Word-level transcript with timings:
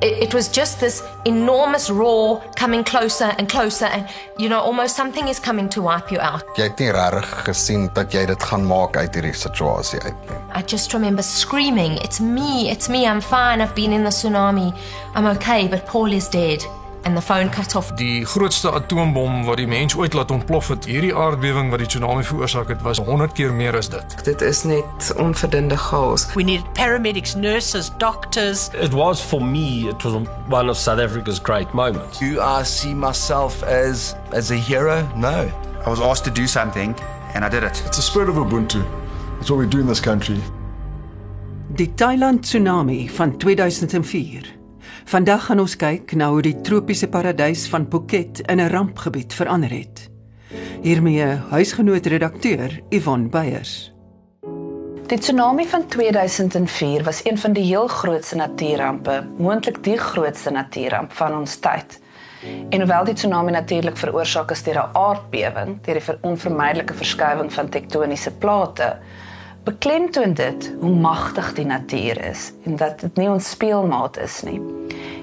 It, 0.00 0.22
it 0.22 0.34
was 0.34 0.48
just 0.48 0.78
this 0.78 1.02
enormous 1.24 1.90
roar 1.90 2.40
coming 2.54 2.84
closer 2.84 3.34
and 3.38 3.48
closer, 3.48 3.86
and 3.86 4.06
you 4.38 4.48
know, 4.48 4.60
almost 4.60 4.94
something 4.94 5.26
is 5.26 5.40
coming 5.40 5.68
to 5.70 5.82
wipe 5.82 6.12
you 6.12 6.20
out. 6.20 6.44
Jy 6.56 6.68
het 6.68 6.78
nie 6.78 6.92
regtig 6.94 7.32
gesien 7.48 7.88
dat 7.94 8.14
jy 8.14 8.24
dit 8.30 8.42
gaan 8.50 8.66
maak 8.66 8.96
uit 8.96 9.14
hierdie 9.18 9.34
situasie 9.34 9.98
uit 10.04 10.14
nie. 10.30 10.38
I 10.54 10.62
just 10.62 10.94
remember 10.94 11.22
screaming, 11.22 11.98
It's 12.04 12.20
me, 12.20 12.70
it's 12.70 12.88
me, 12.88 13.06
I'm 13.06 13.20
fine, 13.20 13.60
I've 13.60 13.74
been 13.74 13.92
in 13.92 14.04
the 14.04 14.14
tsunami, 14.14 14.72
I'm 15.16 15.26
okay, 15.34 15.66
but 15.66 15.84
Paul 15.86 16.12
is 16.12 16.28
dead. 16.28 16.62
And 17.04 17.16
the 17.16 17.22
phone 17.22 17.48
cut 17.50 17.74
off. 17.74 17.92
Die 17.94 18.24
grootste 18.24 18.70
atoombom 18.72 19.44
wat 19.44 19.56
die 19.56 19.66
mens 19.66 19.96
ooit 19.96 20.12
laat 20.12 20.30
ontplof 20.30 20.68
het, 20.68 20.84
hierdie 20.84 21.14
aardbewing 21.14 21.70
wat 21.70 21.78
die 21.78 21.88
tsunami 21.88 22.24
veroorsaak 22.26 22.68
het, 22.68 22.82
was 22.82 22.98
100 22.98 23.32
keer 23.32 23.52
meer 23.54 23.76
as 23.76 23.88
dit. 23.88 24.16
Dit 24.24 24.42
is 24.44 24.62
net 24.68 25.12
onverdinde 25.16 25.76
chaos. 25.76 26.26
We 26.34 26.42
needed 26.42 26.66
paramedics, 26.74 27.34
nurses, 27.34 27.90
doctors. 27.98 28.68
It 28.74 28.92
was 28.92 29.22
for 29.22 29.40
me, 29.44 29.88
it 29.88 30.04
was 30.04 30.14
one 30.48 30.68
of 30.68 30.76
South 30.76 31.00
Africa's 31.00 31.40
great 31.42 31.72
moments. 31.72 32.18
Do 32.18 32.40
I 32.40 32.64
see 32.64 32.94
myself 32.94 33.62
as 33.62 34.14
as 34.32 34.50
a 34.50 34.56
hero? 34.56 35.08
No. 35.16 35.48
I 35.86 35.90
was 35.90 36.00
asked 36.00 36.24
to 36.24 36.40
do 36.40 36.46
something 36.46 36.94
and 37.34 37.44
I 37.44 37.48
did 37.48 37.62
it. 37.62 37.82
It's 37.86 37.98
a 37.98 38.02
spirit 38.02 38.28
of 38.28 38.36
Ubuntu. 38.36 38.84
It's 39.40 39.50
what 39.50 39.58
we 39.58 39.66
do 39.66 39.80
in 39.80 39.86
this 39.86 40.00
country. 40.00 40.40
Die 41.74 41.92
Thailand 41.94 42.42
tsunami 42.42 43.10
van 43.10 43.36
2004. 43.36 44.57
Vandag 45.08 45.46
gaan 45.46 45.62
ons 45.62 45.72
kyk 45.80 46.12
na 46.20 46.26
hoe 46.28 46.42
die 46.44 46.58
tropiese 46.60 47.06
paradys 47.08 47.62
van 47.72 47.86
Phuket 47.88 48.42
in 48.52 48.60
'n 48.60 48.68
rampgebied 48.68 49.32
verander 49.32 49.70
het. 49.70 50.10
Hiermee 50.82 51.24
huisgenoot 51.50 52.06
redakteur 52.06 52.80
Yvonne 52.90 53.28
Beyers. 53.28 53.92
Die 55.06 55.18
tsunami 55.18 55.66
van 55.66 55.86
2004 55.86 57.02
was 57.02 57.24
een 57.24 57.38
van 57.38 57.52
die 57.52 57.64
heel 57.64 57.88
grootste 57.88 58.36
natuurrampe, 58.36 59.26
moontlik 59.38 59.82
die 59.84 59.96
grootste 59.96 60.50
natuurramp 60.50 61.12
van 61.12 61.36
ons 61.38 61.56
tyd. 61.56 62.00
En 62.70 62.78
hoewel 62.78 63.04
die 63.04 63.14
tsunami 63.14 63.50
natuurlik 63.50 63.96
veroorsaak 63.96 64.50
is 64.50 64.62
deur 64.62 64.76
'n 64.76 64.96
aardbewing, 64.96 65.80
deur 65.82 65.94
die 65.94 66.18
onvermydelike 66.20 66.94
verskywing 66.94 67.52
van 67.52 67.68
tektoniese 67.68 68.30
plate, 68.30 68.98
beklemtoon 69.68 70.32
dit 70.34 70.70
hoe 70.80 70.94
magtig 70.94 71.52
die 71.58 71.66
natuur 71.68 72.20
is 72.30 72.52
en 72.64 72.78
dat 72.80 73.00
dit 73.04 73.20
nie 73.20 73.28
ons 73.28 73.50
speelmaat 73.52 74.16
is 74.24 74.40
nie. 74.46 74.60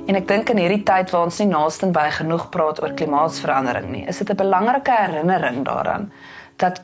En 0.05 0.17
ek 0.19 0.27
dink 0.29 0.51
in 0.53 0.59
hierdie 0.61 0.83
tyd 0.85 1.09
waar 1.13 1.25
ons 1.25 1.39
nie 1.41 1.49
naaste 1.49 1.89
by 1.93 2.05
genoeg 2.19 2.45
praat 2.53 2.81
oor 2.83 2.93
klimaatsverandering 2.99 3.87
nie, 3.89 4.03
is 4.05 4.21
dit 4.21 4.29
'n 4.29 4.37
belangrike 4.37 4.93
herinnering 4.93 5.65
daaraan 5.65 6.11
dat 6.57 6.81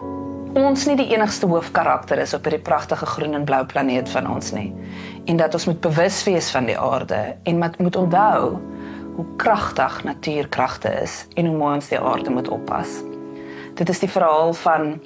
ons 0.58 0.86
nie 0.88 0.96
die 0.96 1.14
enigste 1.14 1.48
hoofkarakter 1.48 2.18
is 2.20 2.34
op 2.34 2.44
hierdie 2.44 2.66
pragtige 2.66 3.06
groen 3.06 3.34
en 3.34 3.46
blou 3.46 3.64
planeet 3.66 4.10
van 4.10 4.28
ons 4.28 4.52
nie 4.52 4.74
en 5.26 5.38
dat 5.38 5.54
ons 5.54 5.66
moet 5.66 5.82
bewus 5.82 6.24
wees 6.24 6.50
van 6.52 6.66
die 6.66 6.80
aarde 6.80 7.38
en 7.44 7.64
moet 7.78 7.96
onthou 7.96 8.60
hoe 9.16 9.26
kragtig 9.38 10.04
natuurkragte 10.04 10.90
is 11.02 11.26
en 11.36 11.46
hoe 11.46 11.58
mooi 11.58 11.76
ons 11.76 11.88
die 11.88 12.00
aarde 12.00 12.30
moet 12.30 12.50
oppas. 12.50 13.04
Dit 13.76 13.90
is 13.90 14.00
die 14.00 14.10
verhaal 14.10 14.54
van 14.54 15.00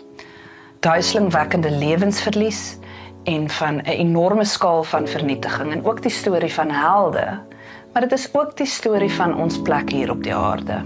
duiselingwekkende 0.85 1.71
lewensverlies 1.71 2.77
en 3.23 3.49
van 3.49 3.75
'n 3.75 3.85
enorme 3.85 4.45
skaal 4.45 4.83
van 4.83 5.07
vernietiging 5.07 5.71
en 5.71 5.85
ook 5.85 6.01
die 6.01 6.11
storie 6.11 6.53
van 6.53 6.69
helde. 6.69 7.39
Maar 7.93 8.01
dit 8.01 8.11
is 8.11 8.29
ook 8.33 8.57
die 8.57 8.65
storie 8.65 9.11
van 9.11 9.35
ons 9.35 9.61
plek 9.61 9.89
hier 9.89 10.11
op 10.11 10.23
die 10.23 10.35
aarde. 10.35 10.83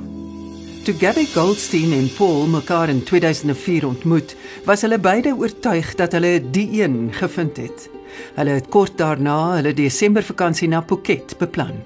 Toe 0.83 0.94
Gabby 0.94 1.25
Goldstein 1.25 1.92
en 1.92 2.14
Paul 2.17 2.47
mekaar 2.47 2.89
in 2.89 3.03
2004 3.03 3.88
ontmoet, 3.88 4.36
was 4.66 4.81
hulle 4.81 5.00
beide 5.00 5.36
oortuig 5.36 5.95
dat 5.95 6.11
hulle 6.11 6.50
die 6.52 6.83
een 6.83 7.09
gevind 7.11 7.58
het. 7.58 7.89
Hulle 8.33 8.50
het 8.50 8.70
kort 8.70 8.97
daarna 8.97 9.55
hulle 9.55 9.73
Desember 9.73 10.23
vakansie 10.23 10.67
na 10.67 10.83
Phuket 10.88 11.38
beplan. 11.38 11.83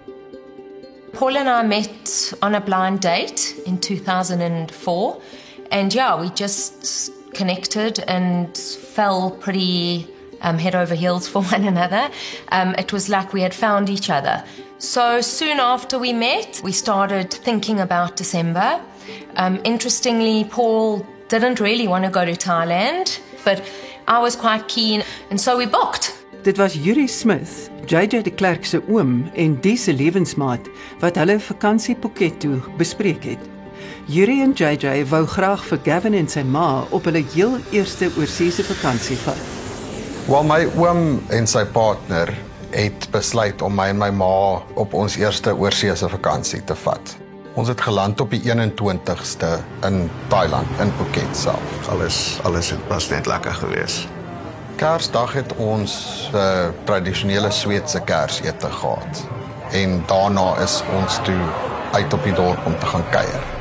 Paul 1.11 1.38
and 1.38 1.66
I 1.66 1.67
met 1.67 2.36
on 2.39 2.53
a 2.53 2.61
blind 2.61 3.02
date 3.02 3.56
in 3.66 3.80
2004 3.80 5.16
and 5.69 5.94
yeah, 5.94 6.19
we 6.19 6.30
just 6.34 7.12
connected 7.33 7.99
and 8.07 8.57
fell 8.57 9.31
pretty 9.31 10.07
um, 10.41 10.57
head 10.57 10.75
over 10.75 10.95
heels 10.95 11.27
for 11.31 11.41
one 11.44 11.63
another. 11.63 12.09
Um, 12.51 12.75
it 12.77 12.94
was 12.94 13.09
like 13.09 13.33
we 13.33 13.41
had 13.41 13.53
found 13.53 13.89
each 13.89 14.09
other. 14.09 14.44
So 14.77 15.21
soon 15.21 15.59
after 15.59 15.97
we 15.97 16.13
met, 16.13 16.61
we 16.63 16.71
started 16.71 17.31
thinking 17.31 17.79
about 17.79 18.17
December. 18.17 18.81
Um, 19.38 19.59
interestingly, 19.63 20.44
Paul 20.44 21.05
didn't 21.29 21.59
really 21.59 21.88
want 21.88 22.03
to 22.05 22.11
go 22.11 22.25
to 22.25 22.33
Thailand, 22.33 23.19
but 23.45 23.61
I 24.07 24.19
was 24.19 24.35
quite 24.35 24.67
keen, 24.67 25.03
and 25.29 25.39
so 25.39 25.57
we 25.57 25.65
booked. 25.65 26.13
Dit 26.44 26.57
was 26.57 26.75
Yuri 26.75 27.07
Smith, 27.07 27.69
JJ 27.85 28.23
de 28.23 28.31
Klerk 28.31 28.65
se 28.65 28.81
oom 28.89 29.29
en 29.33 29.55
diese 29.61 29.94
lewensmaat 29.94 30.67
wat 31.00 31.15
hulle 31.15 31.39
vakansie 31.39 31.95
Phuket 31.95 32.39
toe 32.44 32.59
bespreek 32.77 33.23
het. 33.23 33.53
Yuri 34.06 34.41
en 34.41 34.52
JJ 34.52 35.06
wou 35.08 35.24
graag 35.25 35.62
vir 35.64 35.80
Gavin 35.86 36.16
en 36.19 36.25
sy 36.28 36.41
ma 36.44 36.84
op 36.91 37.06
hulle 37.08 37.22
heel 37.31 37.53
eerste 37.72 38.09
oorseese 38.19 38.66
vakansie 38.68 39.16
vat. 39.24 39.40
Wel 40.28 40.44
my 40.44 40.58
oom 40.75 41.22
en 41.31 41.47
sy 41.47 41.64
partner 41.72 42.34
het 42.74 43.08
besluit 43.13 43.63
om 43.63 43.72
my 43.80 43.86
en 43.94 44.02
my 44.02 44.09
ma 44.12 44.59
op 44.81 44.97
ons 45.00 45.16
eerste 45.22 45.53
oorseese 45.56 46.09
vakansie 46.12 46.59
te 46.68 46.75
vat. 46.84 47.16
Ons 47.56 47.72
het 47.72 47.86
geland 47.86 48.19
op 48.19 48.36
die 48.36 48.42
21ste 48.44 49.53
in 49.88 50.09
Thailand 50.28 50.84
in 50.84 50.92
Phuket 51.00 51.40
self. 51.46 51.88
Alles 51.96 52.19
alles 52.44 52.74
het 52.75 52.86
pas 52.92 53.08
net 53.08 53.31
lekker 53.31 53.56
gewees. 53.63 54.02
Kersdag 54.84 55.40
het 55.40 55.56
ons 55.56 56.28
'n 56.34 56.36
uh, 56.36 56.75
tradisionele 56.84 57.52
Sweedse 57.52 58.03
Kersete 58.03 58.68
gehad. 58.68 59.28
En 59.72 60.03
daarna 60.08 60.58
is 60.59 60.84
ons 61.00 61.19
toe 61.24 61.42
uit 61.94 62.13
op 62.13 62.24
die 62.24 62.34
dorp 62.34 62.66
om 62.66 62.80
te 62.80 62.86
gaan 62.86 63.09
kuier. 63.09 63.53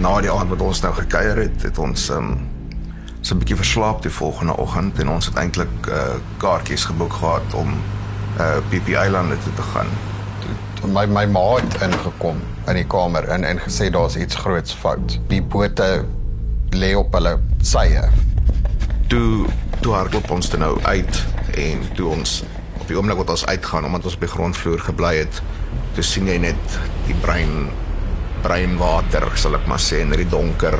Na 0.00 0.14
die 0.24 0.30
aand 0.32 0.48
wat 0.48 0.62
ons 0.64 0.80
nou 0.80 0.94
gekuier 0.96 1.36
het, 1.42 1.62
het 1.66 1.78
ons 1.78 2.06
um, 2.14 2.30
so 3.20 3.34
'n 3.34 3.38
bietjie 3.38 3.56
verslaap 3.56 4.02
die 4.02 4.12
volgende 4.12 4.56
oggend 4.56 4.98
en 4.98 5.08
ons 5.12 5.26
het 5.26 5.36
eintlik 5.36 5.88
uh, 5.88 6.16
kaartjies 6.40 6.84
geboek 6.88 7.12
gehad 7.12 7.54
om 7.54 7.74
uh 8.38 8.56
PP 8.70 8.94
Eilande 8.96 9.36
toe 9.44 9.52
te 9.54 9.66
gaan. 9.72 9.90
My 10.88 11.04
my 11.06 11.26
ma 11.26 11.44
het 11.56 11.76
ingekom 11.84 12.40
in 12.66 12.74
die 12.74 12.86
kamer 12.86 13.28
in 13.28 13.44
en 13.44 13.60
gesê 13.60 13.90
daar's 13.90 14.16
iets 14.16 14.34
groots 14.34 14.72
fout. 14.72 15.18
Die 15.28 15.42
bote 15.42 16.04
lê 16.70 16.94
op 16.96 17.12
hulle 17.12 17.36
sye. 17.62 18.08
Toe 19.08 19.46
toe 19.80 19.92
hardloop 19.92 20.30
ons 20.30 20.50
dan 20.50 20.60
nou 20.60 20.80
uit 20.82 21.26
en 21.56 21.84
toe 21.94 22.08
ons 22.08 22.42
op 22.80 22.88
die 22.88 22.96
oomblik 22.96 23.16
wat 23.16 23.30
ons 23.30 23.46
uitgaan 23.46 23.84
omdat 23.84 24.04
ons 24.04 24.14
op 24.14 24.20
die 24.20 24.32
grondvloer 24.32 24.80
gebly 24.80 25.14
het, 25.16 25.42
toe 25.94 26.04
sien 26.04 26.26
jy 26.26 26.38
net 26.38 26.80
die 27.06 27.16
brein 27.20 27.68
brein 28.42 28.76
water, 28.80 29.28
sal 29.36 29.56
ek 29.58 29.68
maar 29.70 29.82
sê, 29.82 30.00
in 30.04 30.14
die 30.16 30.28
donker 30.28 30.76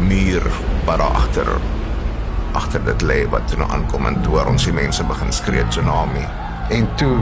muur 0.00 0.46
wat 0.86 0.98
daar 0.98 1.16
agter 1.20 1.50
agter 2.52 2.82
dit 2.84 3.02
lê 3.06 3.18
wat 3.30 3.46
toe 3.48 3.60
nou 3.60 3.68
aankom 3.70 4.08
en 4.08 4.16
toe 4.24 4.40
ons 4.42 4.64
die 4.66 4.74
mense 4.74 5.04
begin 5.06 5.32
skree 5.32 5.66
tsunami. 5.68 6.24
En 6.74 6.88
toe 6.98 7.20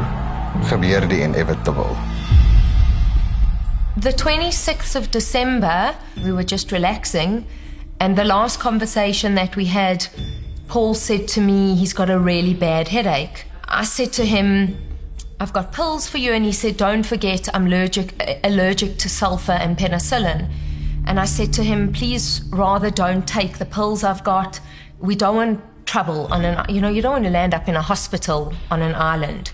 gebeur 0.70 1.08
die 1.08 1.22
inevitable. 1.22 1.96
The 4.00 4.12
26th 4.12 4.96
of 4.96 5.10
December 5.10 5.94
we 6.22 6.32
were 6.32 6.44
just 6.44 6.72
relaxing 6.72 7.44
and 8.00 8.16
the 8.16 8.24
last 8.24 8.60
conversation 8.60 9.34
that 9.34 9.56
we 9.56 9.66
had 9.66 10.06
Paul 10.68 10.94
said 10.94 11.28
to 11.28 11.40
me 11.40 11.74
he's 11.74 11.92
got 11.92 12.10
a 12.10 12.18
really 12.18 12.54
bad 12.54 12.88
headache. 12.88 13.44
I 13.68 13.84
said 13.84 14.12
to 14.12 14.24
him 14.24 14.76
I've 15.40 15.52
got 15.52 15.72
pills 15.72 16.08
for 16.08 16.18
you 16.18 16.32
and 16.32 16.44
he 16.44 16.52
said 16.52 16.76
don't 16.76 17.04
forget 17.04 17.48
I'm 17.54 17.66
allergic 17.66 18.40
allergic 18.42 18.98
to 18.98 19.08
sulfur 19.08 19.52
and 19.52 19.76
penicillin 19.76 20.50
And 21.08 21.18
I 21.18 21.24
said 21.24 21.54
to 21.54 21.64
him, 21.64 21.90
please 21.90 22.42
rather 22.50 22.90
don't 22.90 23.26
take 23.26 23.56
the 23.56 23.64
pills 23.64 24.04
I've 24.04 24.22
got. 24.22 24.60
We 24.98 25.14
don't 25.14 25.36
want 25.36 25.86
trouble 25.86 26.30
on 26.30 26.44
an, 26.44 26.66
you 26.68 26.82
know, 26.82 26.90
you 26.90 27.00
don't 27.00 27.12
want 27.12 27.24
to 27.24 27.30
land 27.30 27.54
up 27.54 27.66
in 27.66 27.76
a 27.76 27.80
hospital 27.80 28.52
on 28.70 28.82
an 28.82 28.94
island. 28.94 29.52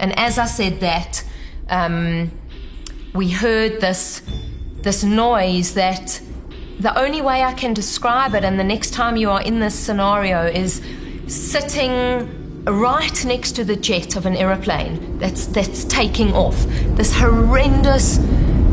And 0.00 0.18
as 0.18 0.36
I 0.36 0.46
said 0.46 0.80
that, 0.80 1.22
um, 1.68 2.32
we 3.14 3.30
heard 3.30 3.80
this, 3.80 4.20
this 4.82 5.04
noise 5.04 5.74
that 5.74 6.20
the 6.80 6.98
only 6.98 7.22
way 7.22 7.44
I 7.44 7.52
can 7.52 7.72
describe 7.72 8.34
it, 8.34 8.44
and 8.44 8.58
the 8.58 8.64
next 8.64 8.90
time 8.90 9.16
you 9.16 9.30
are 9.30 9.40
in 9.40 9.60
this 9.60 9.78
scenario, 9.78 10.44
is 10.44 10.82
sitting 11.28 12.45
right 12.66 13.24
next 13.24 13.52
to 13.52 13.64
the 13.64 13.76
jet 13.76 14.16
of 14.16 14.26
an 14.26 14.36
aeroplane 14.36 15.18
that's, 15.18 15.46
that's 15.46 15.84
taking 15.84 16.32
off. 16.32 16.64
This 16.96 17.12
horrendous 17.12 18.18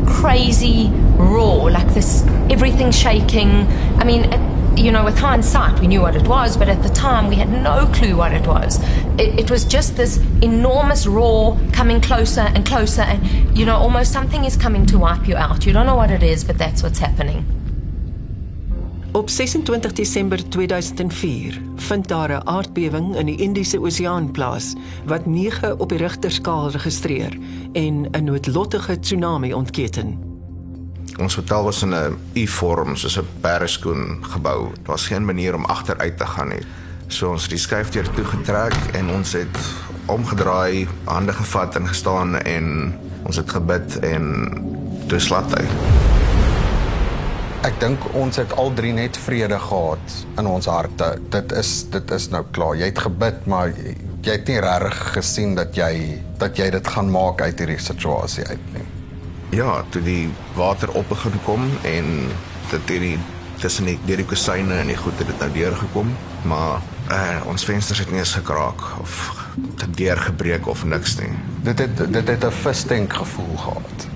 crazy 0.06 0.90
roar, 1.16 1.70
like 1.70 1.92
this, 1.94 2.24
everything 2.50 2.90
shaking. 2.90 3.66
I 3.98 4.04
mean, 4.04 4.30
you 4.76 4.90
know, 4.90 5.04
with 5.04 5.16
hindsight, 5.18 5.78
we 5.80 5.86
knew 5.86 6.00
what 6.00 6.16
it 6.16 6.26
was, 6.26 6.56
but 6.56 6.68
at 6.68 6.82
the 6.82 6.88
time, 6.88 7.28
we 7.28 7.36
had 7.36 7.48
no 7.48 7.86
clue 7.94 8.16
what 8.16 8.32
it 8.32 8.46
was. 8.46 8.80
It, 9.18 9.38
it, 9.38 9.50
was 9.50 9.64
just 9.64 9.96
this 9.96 10.16
enormous 10.42 11.06
roar 11.06 11.58
coming 11.72 12.00
closer 12.00 12.40
and 12.40 12.66
closer, 12.66 13.02
and, 13.02 13.56
you 13.56 13.64
know, 13.64 13.76
almost 13.76 14.12
something 14.12 14.44
is 14.44 14.56
coming 14.56 14.84
to 14.86 14.98
wipe 14.98 15.28
you 15.28 15.36
out. 15.36 15.64
You 15.64 15.72
don't 15.72 15.86
know 15.86 15.96
what 15.96 16.10
it 16.10 16.22
is, 16.22 16.42
but 16.42 16.58
that's 16.58 16.82
what's 16.82 16.98
happening. 16.98 17.63
Op 19.14 19.28
26 19.30 19.92
Desember 19.92 20.48
2004 20.48 21.60
vind 21.76 22.08
daar 22.08 22.30
'n 22.30 22.46
aardbewing 22.48 23.16
in 23.16 23.26
die 23.26 23.36
Indiese 23.36 23.80
Oseaan 23.80 24.30
plaas 24.30 24.74
wat 25.04 25.26
9 25.26 25.78
op 25.78 25.88
die 25.88 25.98
Richterskaal 25.98 26.70
registreer 26.70 27.38
en 27.72 28.10
'n 28.10 28.24
noodlottige 28.24 29.00
tsunami 29.00 29.52
ontketen. 29.52 30.18
Ons 31.18 31.34
hotel 31.34 31.62
was 31.64 31.82
in 31.82 31.94
'n 31.94 32.16
U-vorm, 32.32 32.96
soos 32.96 33.18
'n 33.18 33.26
perskoen 33.40 34.18
gebou. 34.20 34.64
Daar 34.64 34.94
was 34.96 35.06
geen 35.06 35.24
manier 35.24 35.54
om 35.54 35.64
agteruit 35.64 36.18
te 36.18 36.26
gaan 36.26 36.48
nie. 36.48 36.66
So 37.06 37.30
ons 37.30 37.42
het 37.42 37.50
die 37.50 37.58
skuifdeur 37.58 38.10
toe 38.10 38.24
getrek 38.24 38.76
en 38.92 39.10
ons 39.10 39.32
het 39.32 39.58
omgedraai, 40.06 40.88
hande 41.04 41.32
gevat 41.32 41.76
en 41.76 41.88
gestaan 41.88 42.38
en 42.38 42.94
ons 43.22 43.36
het 43.36 43.50
gebid 43.50 43.98
en 43.98 44.52
toe 45.06 45.18
slat 45.18 45.58
hy. 45.58 45.64
Ek 47.64 47.78
dink 47.80 48.02
ons 48.12 48.36
het 48.36 48.50
al 48.60 48.74
drie 48.76 48.90
net 48.92 49.16
vrede 49.16 49.56
gehad 49.56 50.16
in 50.36 50.48
ons 50.50 50.66
harte. 50.68 51.06
Dit 51.32 51.52
is 51.56 51.70
dit 51.94 52.10
is 52.12 52.26
nou 52.28 52.42
klaar. 52.52 52.74
Jy 52.76 52.90
het 52.90 53.00
gebid, 53.06 53.46
maar 53.48 53.70
jy, 53.72 53.94
jy 54.26 54.34
het 54.36 54.50
nie 54.52 54.58
regtig 54.60 54.98
gesien 55.14 55.54
dat 55.56 55.72
jy 55.78 56.18
dat 56.42 56.60
jy 56.60 56.66
dit 56.74 56.90
gaan 56.92 57.08
maak 57.14 57.40
uit 57.40 57.62
hierdie 57.62 57.80
situasie 57.80 58.44
uit 58.50 58.66
nie. 58.74 58.84
Ja, 59.56 59.78
toe 59.94 60.02
die 60.04 60.28
water 60.58 60.92
op 60.92 61.08
begin 61.08 61.40
kom 61.46 61.64
en 61.88 62.12
dit 62.68 62.92
hierdie 62.92 63.16
tussen 63.62 63.88
die 63.88 63.96
deur 64.04 64.20
die 64.20 64.28
kusyne 64.28 64.82
en 64.82 64.92
die 64.92 65.00
goed 65.00 65.16
het 65.22 65.30
dit 65.32 65.40
nou 65.40 65.52
deurgekom, 65.54 66.10
maar 66.50 66.82
uh, 67.08 67.46
ons 67.48 67.64
vensters 67.64 68.02
het 68.02 68.12
nie 68.12 68.20
eens 68.20 68.34
gekraak 68.36 68.82
of 69.00 69.22
te 69.80 69.88
deurgebreek 69.88 70.68
of 70.68 70.84
niks 70.84 71.16
nie. 71.22 71.32
Dit 71.64 71.80
het 71.80 71.96
dit 72.12 72.28
het 72.28 72.44
'n 72.44 72.58
vistank 72.60 73.16
gevoel 73.24 73.56
gehad. 73.56 74.12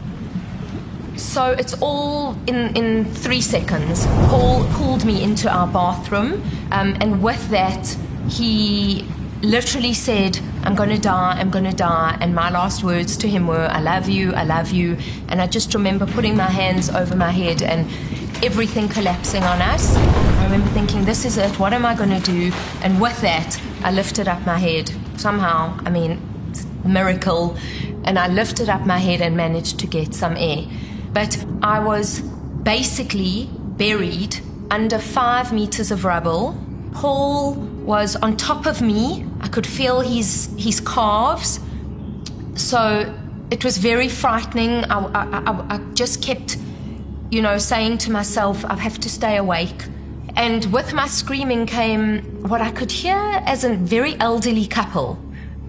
So 1.38 1.52
it's 1.52 1.80
all 1.80 2.36
in, 2.48 2.76
in 2.76 3.04
three 3.04 3.40
seconds. 3.40 4.04
Paul 4.26 4.66
pulled 4.72 5.04
me 5.04 5.22
into 5.22 5.48
our 5.48 5.68
bathroom, 5.68 6.42
um, 6.72 6.96
and 7.00 7.22
with 7.22 7.50
that, 7.50 7.96
he 8.28 9.06
literally 9.42 9.94
said, 9.94 10.40
I'm 10.64 10.74
going 10.74 10.88
to 10.88 10.98
die, 10.98 11.36
I'm 11.38 11.50
going 11.50 11.62
to 11.62 11.76
die. 11.76 12.18
And 12.20 12.34
my 12.34 12.50
last 12.50 12.82
words 12.82 13.16
to 13.18 13.28
him 13.28 13.46
were, 13.46 13.68
I 13.70 13.80
love 13.80 14.08
you, 14.08 14.34
I 14.34 14.42
love 14.42 14.72
you. 14.72 14.96
And 15.28 15.40
I 15.40 15.46
just 15.46 15.72
remember 15.74 16.06
putting 16.06 16.36
my 16.36 16.50
hands 16.50 16.90
over 16.90 17.14
my 17.14 17.30
head 17.30 17.62
and 17.62 17.88
everything 18.44 18.88
collapsing 18.88 19.44
on 19.44 19.62
us. 19.62 19.94
I 19.94 20.42
remember 20.42 20.68
thinking, 20.70 21.04
this 21.04 21.24
is 21.24 21.36
it, 21.38 21.56
what 21.60 21.72
am 21.72 21.86
I 21.86 21.94
going 21.94 22.20
to 22.20 22.32
do? 22.32 22.50
And 22.82 23.00
with 23.00 23.20
that, 23.20 23.60
I 23.84 23.92
lifted 23.92 24.26
up 24.26 24.44
my 24.44 24.58
head. 24.58 24.90
Somehow, 25.16 25.78
I 25.86 25.90
mean, 25.90 26.20
miracle. 26.84 27.56
And 28.02 28.18
I 28.18 28.26
lifted 28.26 28.68
up 28.68 28.84
my 28.84 28.98
head 28.98 29.20
and 29.20 29.36
managed 29.36 29.78
to 29.78 29.86
get 29.86 30.14
some 30.14 30.36
air. 30.36 30.66
But 31.18 31.44
I 31.62 31.80
was 31.80 32.20
basically 32.62 33.50
buried 33.52 34.38
under 34.70 35.00
five 35.00 35.52
meters 35.52 35.90
of 35.90 36.04
rubble. 36.04 36.56
Paul 36.92 37.54
was 37.54 38.14
on 38.14 38.36
top 38.36 38.66
of 38.66 38.80
me. 38.80 39.26
I 39.40 39.48
could 39.48 39.66
feel 39.66 39.98
his, 39.98 40.48
his 40.56 40.78
calves. 40.78 41.58
So 42.54 43.12
it 43.50 43.64
was 43.64 43.78
very 43.78 44.08
frightening. 44.08 44.84
I, 44.84 44.98
I, 45.06 45.42
I, 45.50 45.74
I 45.74 45.78
just 45.94 46.22
kept, 46.22 46.56
you 47.32 47.42
know, 47.42 47.58
saying 47.58 47.98
to 47.98 48.12
myself, 48.12 48.64
I 48.64 48.76
have 48.76 49.00
to 49.00 49.08
stay 49.08 49.38
awake. 49.38 49.86
And 50.36 50.66
with 50.66 50.92
my 50.92 51.08
screaming 51.08 51.66
came 51.66 52.20
what 52.48 52.60
I 52.60 52.70
could 52.70 52.92
hear 52.92 53.42
as 53.44 53.64
a 53.64 53.74
very 53.74 54.14
elderly 54.20 54.68
couple. 54.68 55.18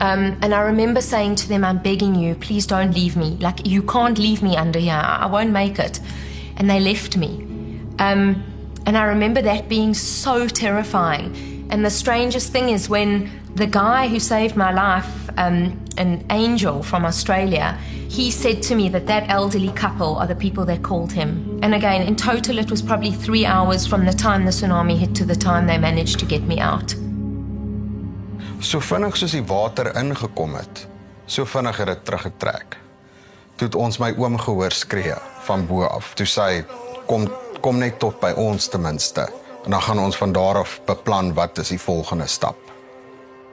Um, 0.02 0.38
and 0.42 0.54
I 0.54 0.62
remember 0.62 1.02
saying 1.02 1.36
to 1.36 1.50
them, 1.50 1.66
I'm 1.66 1.78
begging 1.80 2.16
you, 2.16 2.36
please 2.36 2.66
don't 2.66 2.94
leave 2.94 3.18
me. 3.18 3.38
Like, 3.40 3.68
you 3.68 3.84
can't 3.84 4.18
leave 4.18 4.42
me 4.42 4.56
under 4.56 4.80
here. 4.80 4.94
I 4.94 5.26
won't 5.26 5.52
make 5.52 5.78
it. 5.78 6.00
And 6.58 6.70
they 6.70 6.80
left 6.80 7.18
me. 7.18 7.46
Um, 8.00 8.44
and 8.86 8.98
I 8.98 9.04
remember 9.04 9.42
that 9.42 9.68
being 9.68 9.94
so 9.94 10.48
terrifying. 10.48 11.68
And 11.70 11.86
the 11.86 11.90
strangest 11.90 12.52
thing 12.52 12.70
is 12.70 12.90
when 12.90 13.30
the 13.56 13.68
guy 13.68 14.08
who 14.08 14.20
saved 14.20 14.56
my 14.56 14.72
life, 14.72 15.30
um, 15.38 15.80
an 15.98 16.26
angel 16.30 16.82
from 16.82 17.06
Australia, 17.06 17.78
he 18.08 18.32
said 18.32 18.64
to 18.64 18.76
me 18.76 18.90
that 18.90 19.06
that 19.08 19.30
elderly 19.30 19.72
couple 19.74 20.16
are 20.16 20.26
the 20.26 20.36
people 20.36 20.66
that 20.66 20.82
called 20.82 21.12
him. 21.12 21.60
And 21.62 21.76
again, 21.76 22.02
in 22.02 22.16
total, 22.16 22.58
it 22.58 22.72
was 22.72 22.82
probably 22.82 23.12
three 23.12 23.46
hours 23.46 23.86
from 23.86 24.06
the 24.06 24.14
time 24.14 24.46
the 24.46 24.52
tsunami 24.52 24.98
hit 24.98 25.14
to 25.16 25.26
the 25.26 25.36
time 25.36 25.68
they 25.68 25.78
managed 25.78 26.20
to 26.20 26.26
get 26.26 26.44
me 26.44 26.60
out. 26.60 26.96
So 28.60 28.82
vinnig 28.84 29.16
soos 29.16 29.32
die 29.32 29.46
water 29.48 29.88
ingekom 29.96 30.58
het, 30.60 30.82
so 31.32 31.48
vinnig 31.48 31.78
het 31.80 31.88
dit 31.88 32.02
teruggetrek. 32.06 32.76
Toe 33.56 33.68
het 33.70 33.76
ons 33.80 34.00
my 34.04 34.10
oom 34.20 34.36
gehoor 34.36 34.74
skree 34.76 35.16
van 35.46 35.64
bo 35.68 35.86
af. 35.88 36.10
Toe 36.20 36.28
sê 36.28 36.48
hy 36.50 36.58
kom 37.08 37.30
kom 37.64 37.80
net 37.80 37.98
tot 38.00 38.20
by 38.20 38.34
ons 38.40 38.68
ten 38.72 38.84
minste 38.84 39.26
en 39.66 39.74
dan 39.76 39.84
gaan 39.84 40.00
ons 40.00 40.16
van 40.16 40.32
daar 40.36 40.62
af 40.62 40.78
beplan 40.88 41.34
wat 41.36 41.60
is 41.60 41.72
die 41.72 41.80
volgende 41.80 42.28
stap. 42.28 42.60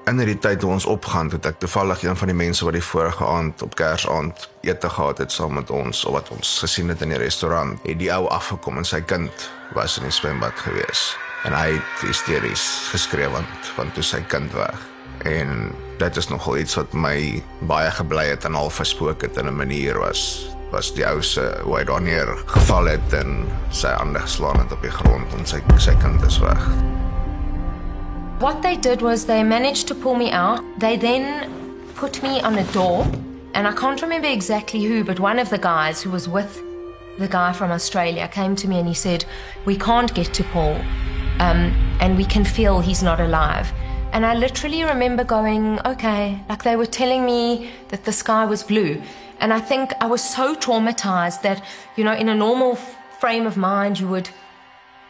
In 0.06 0.18
hierdie 0.22 0.38
tyd 0.38 0.60
toe 0.62 0.70
ons 0.70 0.86
opgaan, 0.86 1.30
het 1.34 1.46
ek 1.50 1.58
toevallig 1.62 2.02
een 2.02 2.18
van 2.18 2.30
die 2.30 2.38
mense 2.38 2.66
wat 2.66 2.78
die 2.78 2.86
vorige 2.86 3.26
aand 3.26 3.62
op 3.62 3.74
Kersaand 3.78 4.48
ete 4.66 4.90
gehad 4.90 5.22
het 5.22 5.34
saam 5.34 5.54
met 5.58 5.70
ons 5.70 6.04
of 6.04 6.18
wat 6.18 6.30
ons 6.34 6.58
gesien 6.62 6.90
het 6.94 7.02
in 7.02 7.14
die 7.14 7.22
restaurant, 7.22 7.78
het 7.86 7.98
die 7.98 8.10
ou 8.14 8.26
afgekom 8.26 8.82
en 8.82 8.86
sy 8.86 9.02
kind 9.06 9.50
was 9.74 9.98
in 9.98 10.10
die 10.10 10.14
swembad 10.14 10.54
gewees 10.66 11.14
en 11.46 11.54
hy 11.54 11.76
het 11.78 12.02
hysteries 12.02 12.64
geskree 12.90 13.28
want 13.30 13.72
want 13.76 13.94
toe 13.94 14.04
sy 14.04 14.20
kind 14.32 14.52
weg 14.58 14.82
en 15.30 15.72
dit 15.98 16.16
is 16.16 16.28
nogal 16.28 16.58
iets 16.58 16.76
wat 16.76 16.92
my 16.92 17.42
baie 17.70 17.90
gebly 17.90 18.26
het 18.32 18.44
en 18.44 18.58
al 18.58 18.70
verspook 18.70 19.22
het 19.22 19.38
in 19.40 19.46
'n 19.46 19.56
manier 19.56 19.98
was 19.98 20.50
was 20.70 20.90
die 20.94 21.06
ou 21.06 21.22
se 21.22 21.44
hoe 21.62 21.76
hy 21.78 21.84
daar 21.84 22.02
neer 22.02 22.28
geval 22.46 22.86
het 22.90 23.12
en 23.12 23.46
sy 23.70 23.88
hande 23.88 24.18
geslaan 24.18 24.58
het 24.58 24.72
op 24.72 24.82
die 24.82 24.90
grond 24.90 25.34
en 25.38 25.46
sy 25.46 25.62
sy 25.78 25.94
kind 26.02 26.22
is 26.26 26.38
weg. 26.38 26.62
What 28.38 28.62
they 28.62 28.76
did 28.76 29.00
was 29.00 29.24
they 29.24 29.42
managed 29.44 29.86
to 29.86 29.94
pull 29.94 30.16
me 30.16 30.32
out. 30.32 30.60
They 30.78 30.98
then 30.98 31.48
put 31.94 32.22
me 32.22 32.42
on 32.42 32.58
a 32.58 32.64
door 32.72 33.06
and 33.54 33.66
I 33.66 33.72
can't 33.72 34.00
remember 34.00 34.28
exactly 34.28 34.84
who 34.84 35.04
but 35.04 35.18
one 35.18 35.40
of 35.42 35.48
the 35.48 35.58
guys 35.58 36.04
who 36.04 36.10
was 36.10 36.28
with 36.28 36.62
the 37.18 37.28
guy 37.28 37.52
from 37.52 37.70
Australia 37.70 38.28
came 38.28 38.54
to 38.56 38.68
me 38.68 38.78
and 38.78 38.88
he 38.88 38.94
said, 38.94 39.24
"We 39.64 39.76
can't 39.76 40.12
get 40.14 40.34
to 40.34 40.44
Paul." 40.52 40.76
Um, 41.38 41.72
and 42.00 42.16
we 42.16 42.24
can 42.24 42.44
feel 42.44 42.80
he's 42.80 43.02
not 43.02 43.20
alive. 43.20 43.72
And 44.12 44.24
I 44.24 44.34
literally 44.34 44.82
remember 44.82 45.24
going, 45.24 45.78
okay, 45.84 46.40
like 46.48 46.62
they 46.62 46.76
were 46.76 46.86
telling 46.86 47.26
me 47.26 47.70
that 47.88 48.04
the 48.04 48.12
sky 48.12 48.46
was 48.46 48.62
blue. 48.62 49.02
And 49.40 49.52
I 49.52 49.60
think 49.60 49.92
I 50.00 50.06
was 50.06 50.22
so 50.22 50.54
traumatized 50.54 51.42
that, 51.42 51.62
you 51.96 52.04
know, 52.04 52.14
in 52.14 52.28
a 52.28 52.34
normal 52.34 52.76
frame 53.20 53.46
of 53.46 53.56
mind, 53.56 54.00
you 54.00 54.08
would 54.08 54.30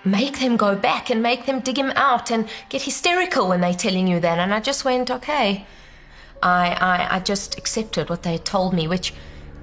make 0.05 0.39
them 0.41 0.57
go 0.57 0.75
back 0.75 1.11
and 1.11 1.23
make 1.23 1.47
them 1.47 1.61
dig 1.61 1.79
him 1.79 1.93
out 1.97 2.31
and 2.31 2.49
get 2.69 2.83
hysterical 2.83 3.49
when 3.49 3.61
they're 3.61 3.75
telling 3.75 4.09
you 4.09 4.21
that. 4.21 4.39
And 4.39 4.53
I 4.53 4.61
just 4.61 4.85
went, 4.85 5.11
okay. 5.11 5.67
I, 6.43 6.77
I, 6.81 7.17
I 7.17 7.21
just 7.21 7.57
accepted 7.59 8.11
what 8.11 8.23
they 8.23 8.33
had 8.33 8.45
told 8.45 8.73
me, 8.73 8.89
which 8.89 9.15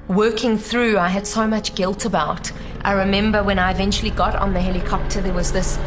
working 0.08 0.58
through, 0.58 0.98
I 0.98 1.10
had 1.10 1.28
so 1.28 1.48
much 1.48 1.76
guilt 1.76 2.06
about. 2.06 2.52
I 2.82 2.94
remember 2.94 3.44
when 3.44 3.60
I 3.60 3.72
eventually 3.72 4.12
got 4.12 4.36
on 4.36 4.54
the 4.54 4.62
helicopter, 4.62 5.22
there 5.22 5.34
was 5.34 5.52
this 5.52 5.78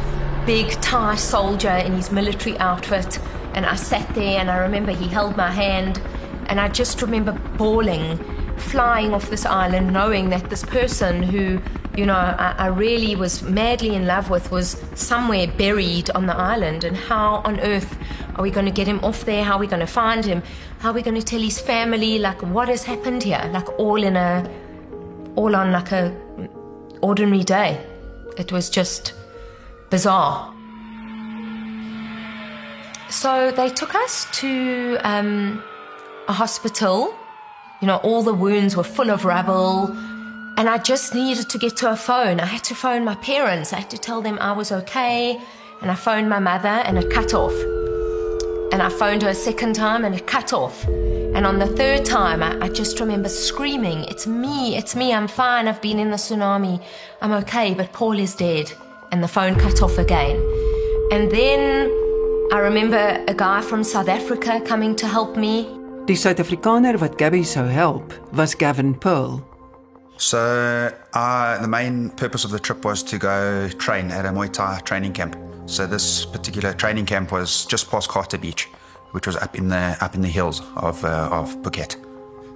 big 0.46 0.70
Thai 0.80 1.16
soldier 1.16 1.76
in 1.84 1.94
his 1.94 2.12
military 2.12 2.56
outfit 2.58 3.18
and 3.54 3.66
I 3.66 3.74
sat 3.74 4.14
there 4.14 4.38
and 4.38 4.48
I 4.48 4.58
remember 4.58 4.92
he 4.92 5.08
held 5.08 5.36
my 5.36 5.50
hand 5.50 6.00
and 6.48 6.60
I 6.60 6.68
just 6.68 7.02
remember 7.02 7.32
bawling, 7.56 8.18
flying 8.56 9.12
off 9.12 9.28
this 9.28 9.44
island, 9.44 9.92
knowing 9.92 10.28
that 10.30 10.48
this 10.48 10.62
person 10.62 11.22
who, 11.22 11.60
you 11.96 12.06
know, 12.06 12.14
I, 12.14 12.54
I 12.58 12.66
really 12.68 13.16
was 13.16 13.42
madly 13.42 13.94
in 13.96 14.06
love 14.06 14.30
with 14.30 14.52
was 14.52 14.80
somewhere 14.94 15.48
buried 15.48 16.10
on 16.10 16.26
the 16.26 16.36
island. 16.36 16.84
And 16.84 16.96
how 16.96 17.36
on 17.44 17.58
earth 17.60 17.98
are 18.36 18.42
we 18.42 18.50
going 18.52 18.66
to 18.66 18.72
get 18.72 18.86
him 18.86 19.00
off 19.02 19.24
there? 19.24 19.42
How 19.42 19.56
are 19.56 19.58
we 19.58 19.66
going 19.66 19.80
to 19.80 19.86
find 19.86 20.24
him? 20.24 20.42
How 20.78 20.90
are 20.90 20.94
we 20.94 21.02
going 21.02 21.16
to 21.16 21.22
tell 21.22 21.40
his 21.40 21.58
family, 21.58 22.20
like, 22.20 22.42
what 22.42 22.68
has 22.68 22.84
happened 22.84 23.22
here? 23.24 23.42
Like, 23.52 23.68
all 23.80 24.02
in 24.02 24.16
a, 24.16 24.48
all 25.34 25.56
on 25.56 25.72
like 25.72 25.90
a 25.90 26.14
ordinary 27.00 27.42
day. 27.42 27.84
It 28.38 28.52
was 28.52 28.70
just 28.70 29.14
bizarre. 29.90 30.52
So 33.08 33.50
they 33.50 33.70
took 33.70 33.94
us 33.94 34.26
to 34.40 34.98
um, 35.02 35.62
a 36.28 36.32
hospital. 36.32 37.14
You 37.80 37.86
know, 37.86 37.96
all 37.98 38.22
the 38.22 38.34
wounds 38.34 38.76
were 38.76 38.84
full 38.84 39.10
of 39.10 39.24
rubble. 39.24 39.88
And 40.58 40.68
I 40.68 40.78
just 40.78 41.14
needed 41.14 41.48
to 41.50 41.58
get 41.58 41.76
to 41.78 41.90
a 41.92 41.96
phone. 41.96 42.40
I 42.40 42.46
had 42.46 42.64
to 42.64 42.74
phone 42.74 43.04
my 43.04 43.14
parents. 43.16 43.72
I 43.72 43.80
had 43.80 43.90
to 43.90 43.98
tell 43.98 44.22
them 44.22 44.38
I 44.40 44.52
was 44.52 44.72
okay. 44.72 45.40
And 45.82 45.90
I 45.90 45.94
phoned 45.94 46.28
my 46.28 46.38
mother 46.38 46.68
and 46.68 46.98
it 46.98 47.10
cut 47.10 47.34
off. 47.34 47.54
And 48.72 48.82
I 48.82 48.88
phoned 48.88 49.22
her 49.22 49.28
a 49.28 49.34
second 49.34 49.74
time 49.74 50.04
and 50.04 50.14
it 50.14 50.26
cut 50.26 50.52
off. 50.52 50.84
And 51.36 51.46
on 51.46 51.58
the 51.58 51.66
third 51.66 52.04
time, 52.06 52.42
I, 52.42 52.58
I 52.64 52.68
just 52.70 52.98
remember 52.98 53.28
screaming, 53.28 54.04
It's 54.04 54.26
me, 54.26 54.76
it's 54.76 54.96
me, 54.96 55.12
I'm 55.12 55.28
fine, 55.28 55.68
I've 55.68 55.82
been 55.82 55.98
in 55.98 56.10
the 56.10 56.16
tsunami, 56.16 56.82
I'm 57.20 57.32
okay, 57.32 57.74
but 57.74 57.92
Paul 57.92 58.18
is 58.18 58.34
dead. 58.34 58.72
And 59.12 59.22
the 59.22 59.28
phone 59.28 59.54
cut 59.56 59.82
off 59.82 59.98
again. 59.98 60.36
And 61.12 61.30
then 61.30 61.90
I 62.52 62.58
remember 62.58 63.24
a 63.28 63.34
guy 63.34 63.60
from 63.60 63.84
South 63.84 64.08
Africa 64.08 64.60
coming 64.64 64.96
to 64.96 65.06
help 65.06 65.36
me. 65.36 65.68
Die 66.06 66.14
Suid-Afrikaner 66.14 66.98
wat 67.00 67.18
Gabby 67.18 67.42
sou 67.42 67.64
help, 67.64 68.12
was 68.32 68.54
Gavin 68.54 68.94
Pearl. 68.94 69.42
So, 70.18 70.90
uh, 71.12 71.58
the 71.60 71.68
main 71.68 72.10
purpose 72.10 72.44
of 72.44 72.50
the 72.50 72.60
trip 72.60 72.84
was 72.84 73.02
to 73.02 73.18
go 73.18 73.68
train 73.78 74.10
at 74.10 74.24
a 74.24 74.30
Muay 74.30 74.52
Thai 74.52 74.80
training 74.80 75.12
camp. 75.12 75.36
So, 75.66 75.86
this 75.86 76.24
particular 76.24 76.72
training 76.72 77.06
camp 77.06 77.32
was 77.32 77.66
just 77.66 77.90
past 77.90 78.08
Kata 78.08 78.38
Beach, 78.38 78.68
which 79.10 79.26
was 79.26 79.36
up 79.36 79.56
in 79.56 79.68
the 79.68 79.96
up 80.00 80.14
in 80.14 80.20
the 80.20 80.28
hills 80.28 80.62
of 80.76 81.04
uh, 81.04 81.28
of 81.32 81.54
Phuket. 81.62 82.05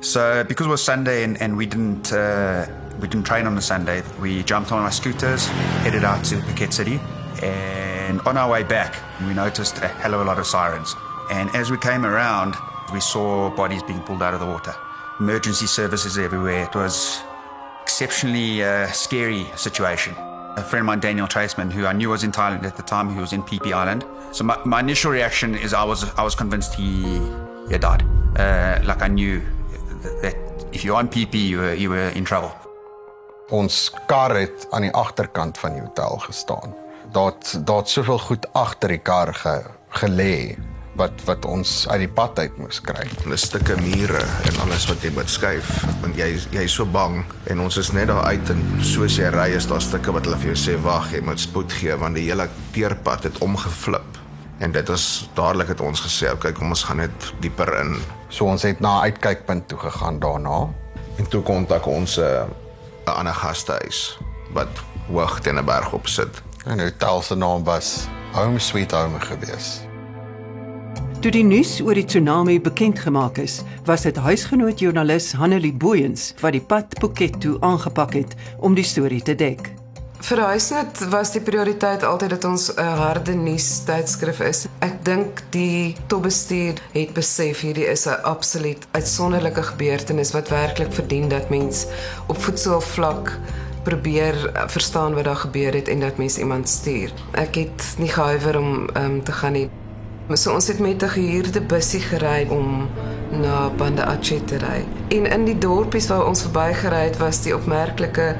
So, 0.00 0.44
because 0.44 0.66
it 0.66 0.70
was 0.70 0.82
Sunday 0.82 1.24
and, 1.24 1.40
and 1.42 1.56
we 1.56 1.66
didn't 1.66 2.12
uh, 2.12 2.66
we 3.00 3.08
didn't 3.08 3.26
train 3.26 3.46
on 3.46 3.54
the 3.54 3.62
Sunday, 3.62 4.02
we 4.20 4.42
jumped 4.42 4.72
on 4.72 4.82
our 4.82 4.90
scooters, 4.90 5.46
headed 5.84 6.04
out 6.04 6.24
to 6.26 6.36
Phuket 6.36 6.72
City, 6.72 7.00
and 7.42 8.20
on 8.22 8.36
our 8.36 8.50
way 8.50 8.62
back, 8.62 8.96
we 9.26 9.34
noticed 9.34 9.78
a 9.78 9.88
hell 9.88 10.14
of 10.14 10.20
a 10.22 10.24
lot 10.24 10.38
of 10.38 10.46
sirens. 10.46 10.94
And 11.30 11.54
as 11.54 11.70
we 11.70 11.78
came 11.78 12.04
around, 12.04 12.56
we 12.92 13.00
saw 13.00 13.54
bodies 13.54 13.82
being 13.82 14.00
pulled 14.00 14.22
out 14.22 14.34
of 14.34 14.40
the 14.40 14.46
water. 14.46 14.74
Emergency 15.20 15.66
services 15.66 16.18
everywhere. 16.18 16.64
It 16.64 16.74
was 16.74 17.20
exceptionally 17.82 18.64
uh, 18.64 18.86
scary 18.88 19.46
situation. 19.56 20.14
A 20.56 20.62
friend 20.62 20.80
of 20.80 20.86
mine, 20.86 21.00
Daniel 21.00 21.28
Traceman, 21.28 21.70
who 21.70 21.86
I 21.86 21.92
knew 21.92 22.08
was 22.08 22.24
in 22.24 22.32
Thailand 22.32 22.64
at 22.64 22.76
the 22.76 22.82
time, 22.82 23.14
he 23.14 23.20
was 23.20 23.32
in 23.32 23.42
Phi 23.42 23.58
Phi 23.58 23.72
Island. 23.72 24.04
So 24.32 24.44
my, 24.44 24.58
my 24.64 24.80
initial 24.80 25.10
reaction 25.10 25.54
is 25.54 25.74
I 25.74 25.84
was 25.84 26.04
I 26.16 26.22
was 26.22 26.34
convinced 26.34 26.74
he 26.74 27.18
he 27.66 27.72
had 27.72 27.82
died. 27.82 28.02
Uh, 28.36 28.80
like 28.84 29.02
I 29.02 29.08
knew 29.08 29.42
that 30.22 30.36
if 30.72 30.84
you're 30.84 30.96
on 30.96 31.08
PP, 31.08 31.34
you 31.48 31.58
were, 31.58 31.74
you 31.74 31.90
were 31.90 32.10
in 32.14 32.24
trouble. 32.24 32.52
Ons 33.50 33.90
kar 34.06 34.34
het 34.36 34.66
aan 34.70 34.86
die 34.86 34.94
agterkant 34.94 35.58
van 35.58 35.74
die 35.74 35.82
hotel 35.82 36.18
gestaan. 36.22 36.74
Daar't 37.12 37.66
daar't 37.66 37.88
soveel 37.88 38.18
goed 38.18 38.46
agter 38.54 38.88
die 38.88 39.02
kar 39.02 39.34
ge, 39.34 39.56
gelê 40.02 40.56
wat 40.98 41.22
wat 41.24 41.44
ons 41.48 41.88
uit 41.88 42.04
die 42.04 42.12
pad 42.12 42.38
uit 42.38 42.56
moes 42.58 42.80
kry. 42.82 43.06
'n 43.26 43.38
stukke 43.38 43.76
mure 43.80 44.22
en 44.48 44.60
alles 44.64 44.86
wat 44.90 45.02
jy 45.02 45.10
moet 45.14 45.30
skuif 45.30 45.68
want 46.02 46.16
jy 46.16 46.28
jy 46.52 46.64
is 46.66 46.74
so 46.74 46.84
bang 46.84 47.24
en 47.46 47.60
ons 47.60 47.76
is 47.76 47.92
net 47.92 48.08
daar 48.10 48.24
uit 48.24 48.50
en 48.50 48.62
soos 48.82 49.16
jy 49.18 49.30
ry 49.30 49.50
is 49.56 49.66
daar 49.66 49.80
stukke 49.80 50.12
wat 50.12 50.24
hulle 50.24 50.38
vir 50.38 50.52
jou 50.54 50.60
sê 50.66 50.76
wag 50.82 51.12
jy 51.12 51.20
moet 51.20 51.40
spoed 51.40 51.72
gee 51.72 51.96
want 51.96 52.14
die 52.14 52.28
hele 52.28 52.48
teerpad 52.72 53.24
het 53.24 53.38
omgeflip. 53.38 54.18
En 54.60 54.72
dit 54.72 54.88
is 54.88 55.28
dadelik 55.34 55.68
het 55.68 55.80
ons 55.80 56.00
gesê 56.00 56.32
okay 56.32 56.52
kom 56.52 56.68
ons 56.68 56.84
gaan 56.84 57.00
net 57.00 57.32
dieper 57.40 57.80
in. 57.80 57.96
So 58.30 58.46
ons 58.46 58.62
het 58.62 58.80
na 58.80 59.00
uitkykpunt 59.00 59.68
toe 59.68 59.78
gegaan 59.78 60.18
daarna 60.22 60.68
en 61.18 61.28
toe 61.28 61.42
kontak 61.42 61.86
ons 61.86 62.16
'n 62.16 62.22
uh, 62.22 62.46
'n 63.06 63.10
ander 63.10 63.34
gastehuis 63.34 64.18
wat 64.54 64.68
hoog 65.10 65.40
teen 65.40 65.58
'n 65.58 65.64
berg 65.64 65.92
op 65.92 66.06
sit. 66.06 66.42
En 66.66 66.76
die 66.76 66.86
hotel 66.86 67.22
se 67.22 67.34
naam 67.34 67.64
was 67.64 68.06
Home 68.32 68.58
Sweet 68.58 68.90
Home 68.90 69.20
gewees. 69.20 69.80
Toe 71.20 71.30
die 71.30 71.44
nuus 71.44 71.80
oor 71.80 71.94
die 71.94 72.04
tsunami 72.04 72.60
bekend 72.60 72.98
gemaak 72.98 73.38
is, 73.38 73.62
was 73.84 74.02
dit 74.02 74.16
huisgenoot 74.16 74.78
joernalis 74.80 75.32
Hanelie 75.32 75.72
Booyens 75.72 76.34
wat 76.40 76.52
die 76.52 76.60
pad 76.60 76.96
Phuket 76.98 77.40
toe 77.40 77.58
aangepak 77.60 78.12
het 78.12 78.34
om 78.58 78.74
die 78.74 78.84
storie 78.84 79.22
te 79.22 79.34
dek. 79.34 79.79
Vir 80.20 80.42
Huisnet 80.44 80.98
was 81.08 81.30
die 81.32 81.40
prioriteit 81.40 82.02
altyd 82.04 82.34
dat 82.34 82.44
ons 82.44 82.68
'n 82.76 82.96
harde 83.00 83.32
nuus 83.34 83.84
tydskrif 83.88 84.40
is. 84.40 84.66
Ek 84.78 85.04
dink 85.04 85.42
die 85.50 85.96
topbestuur 86.06 86.74
het 86.92 87.14
besef 87.16 87.60
hierdie 87.60 87.88
is 87.88 88.06
'n 88.06 88.20
absoluut 88.22 88.86
uitsonderlike 88.90 89.62
gebeurtenis 89.62 90.32
wat 90.32 90.48
werklik 90.48 90.92
verdien 90.92 91.28
dat 91.28 91.48
mens 91.48 91.86
op 92.26 92.36
voetsoelvlak 92.36 93.38
probeer 93.82 94.52
verstaan 94.66 95.14
wat 95.14 95.24
daar 95.24 95.36
gebeur 95.36 95.72
het 95.72 95.88
en 95.88 96.00
dat 96.00 96.16
mens 96.16 96.38
iemand 96.38 96.68
stuur. 96.68 97.10
Ek 97.32 97.54
het 97.54 97.94
nie 97.98 98.08
gehuiwer 98.08 98.58
om 98.58 98.88
um, 98.96 99.24
te 99.24 99.32
gaan 99.32 99.52
nie. 99.52 99.70
So 100.34 100.52
ons 100.52 100.66
het 100.66 100.78
met 100.78 101.02
'n 101.02 101.08
gehuurde 101.08 101.60
bussie 101.60 102.00
gery 102.00 102.46
om 102.50 102.88
na 103.30 103.70
Banda 103.76 104.04
Aceh 104.04 104.44
te 104.44 104.56
ry. 104.56 104.84
En 105.08 105.26
in 105.26 105.44
die 105.44 105.58
dorpies 105.58 106.06
waar 106.06 106.26
ons 106.26 106.42
verbygery 106.42 107.04
het, 107.04 107.16
was 107.16 107.42
die 107.42 107.54
opmerklike 107.54 108.36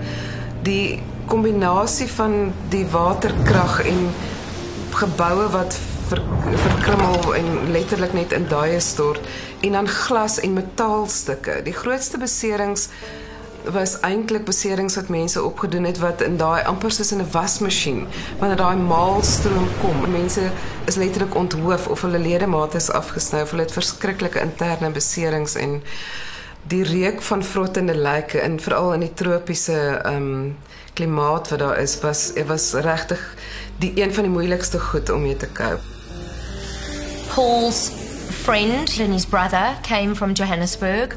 die 0.63 1.01
kombinasie 1.31 2.09
van 2.11 2.53
die 2.73 2.85
waterkrag 2.91 3.81
en 3.87 4.11
geboue 4.99 5.47
wat 5.55 5.79
ver, 6.11 6.23
verkrummel 6.65 7.35
en 7.39 7.49
letterlik 7.71 8.13
net 8.13 8.33
in 8.35 8.49
daai 8.51 8.81
stort 8.83 9.23
en 9.61 9.79
dan 9.79 9.89
glas 9.89 10.41
en 10.41 10.57
metaalstukke. 10.59 11.61
Die 11.63 11.75
grootste 11.77 12.19
beserings 12.19 12.89
was 13.71 13.99
eintlik 14.07 14.47
beserings 14.49 14.97
wat 14.97 15.13
mense 15.13 15.43
opgedoen 15.43 15.85
het 15.85 16.01
wat 16.01 16.23
in 16.25 16.39
daai 16.41 16.65
amper 16.65 16.91
soos 16.91 17.13
in 17.13 17.21
'n 17.21 17.31
wasmasjien 17.33 18.07
wanneer 18.39 18.57
daai 18.57 18.77
maalstroom 18.77 19.69
kom. 19.81 20.11
Mense 20.11 20.51
is 20.85 20.97
letterlik 20.97 21.35
onthoof 21.35 21.87
of 21.89 22.01
hulle 22.01 22.19
ledemate 22.19 22.77
is 22.77 22.91
afgesny 22.91 23.41
of 23.41 23.51
hulle 23.51 23.63
het 23.63 23.73
verskriklike 23.73 24.41
interne 24.41 24.91
beserings 24.91 25.55
en 25.55 25.83
die 26.63 26.85
reuk 26.85 27.23
van 27.23 27.45
vrottende 27.45 27.95
lyke 27.95 28.41
en 28.41 28.61
veral 28.61 28.93
in 28.93 29.01
die 29.01 29.15
tropiese 29.15 30.01
ehm 30.05 30.17
um, 30.17 30.57
klimaat 30.93 31.49
wat 31.49 31.59
daar 31.59 31.79
is 31.79 32.01
was 32.01 32.33
dit 32.33 32.47
was 32.47 32.73
regtig 32.73 33.35
die 33.79 33.93
een 34.03 34.15
van 34.15 34.23
die 34.23 34.33
moeilikste 34.33 34.81
goed 34.81 35.11
om 35.11 35.23
mee 35.23 35.37
te 35.37 35.53
cope. 35.53 35.83
Paul's 37.35 37.91
friend 38.31 39.01
and 39.01 39.13
his 39.13 39.27
brother 39.27 39.77
came 39.83 40.15
from 40.15 40.33
Johannesburg 40.33 41.17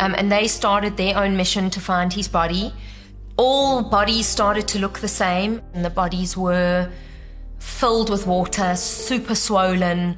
um, 0.00 0.14
and 0.14 0.30
they 0.30 0.46
started 0.46 0.96
their 0.96 1.16
own 1.16 1.36
mission 1.36 1.70
to 1.70 1.80
find 1.80 2.12
his 2.12 2.30
body. 2.30 2.72
All 3.36 3.82
bodies 3.82 4.26
started 4.26 4.68
to 4.68 4.78
look 4.78 4.98
the 4.98 5.08
same 5.08 5.60
and 5.74 5.84
the 5.84 5.90
bodies 5.90 6.36
were 6.36 6.88
filled 7.58 8.10
with 8.10 8.26
water, 8.26 8.76
super 8.76 9.34
swollen. 9.34 10.16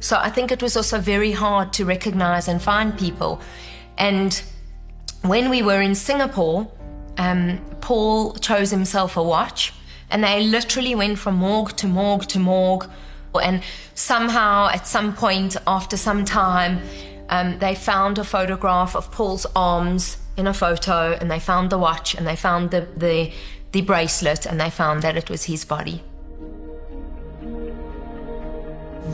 So 0.00 0.16
I 0.16 0.30
think 0.30 0.50
it 0.50 0.62
was 0.62 0.76
also 0.76 0.98
very 0.98 1.32
hard 1.32 1.72
to 1.74 1.84
recognize 1.84 2.48
and 2.48 2.60
find 2.60 2.98
people. 2.98 3.40
And 3.96 4.42
when 5.22 5.50
we 5.50 5.62
were 5.62 5.80
in 5.80 5.94
Singapore, 5.94 6.66
um, 7.18 7.60
Paul 7.80 8.34
chose 8.34 8.70
himself 8.70 9.16
a 9.16 9.22
watch, 9.22 9.72
and 10.10 10.22
they 10.22 10.44
literally 10.44 10.94
went 10.94 11.18
from 11.18 11.36
morgue 11.36 11.76
to 11.76 11.86
morgue 11.86 12.26
to 12.28 12.38
morgue. 12.38 12.88
And 13.42 13.62
somehow, 13.94 14.68
at 14.68 14.86
some 14.86 15.14
point, 15.14 15.56
after 15.66 15.96
some 15.96 16.24
time, 16.24 16.80
um, 17.28 17.58
they 17.58 17.74
found 17.74 18.18
a 18.18 18.24
photograph 18.24 18.94
of 18.94 19.10
Paul's 19.10 19.46
arms 19.56 20.18
in 20.36 20.46
a 20.46 20.54
photo, 20.54 21.16
and 21.20 21.30
they 21.30 21.38
found 21.38 21.70
the 21.70 21.78
watch, 21.78 22.14
and 22.14 22.26
they 22.26 22.36
found 22.36 22.70
the, 22.70 22.86
the, 22.96 23.32
the 23.72 23.80
bracelet, 23.82 24.46
and 24.46 24.60
they 24.60 24.70
found 24.70 25.02
that 25.02 25.16
it 25.16 25.30
was 25.30 25.44
his 25.44 25.64
body. 25.64 26.02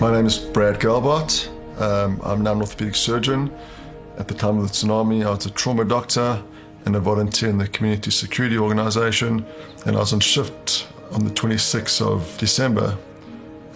My 0.01 0.13
name 0.13 0.27
is 0.27 0.39
Brad 0.39 0.79
Galbart. 0.79 1.49
Um, 1.81 2.21
I'm 2.25 2.43
now 2.43 2.53
an 2.53 2.61
orthopedic 2.61 2.95
surgeon. 2.95 3.53
At 4.17 4.27
the 4.29 4.35
time 4.35 4.59
of 4.59 4.65
the 4.65 4.73
tsunami, 4.73 5.25
I 5.25 5.31
was 5.31 5.47
a 5.47 5.51
trauma 5.51 5.85
doctor 5.85 6.43
and 6.89 6.97
a 6.97 7.01
volunteer 7.01 7.51
in 7.51 7.59
the 7.59 7.69
community 7.69 8.11
security 8.11 8.57
organization. 8.57 9.45
And 9.85 9.95
I 9.95 10.01
was 10.01 10.13
on 10.15 10.21
shift 10.21 10.89
on 11.13 11.23
the 11.23 11.31
26th 11.31 12.01
of 12.01 12.21
December. 12.39 12.97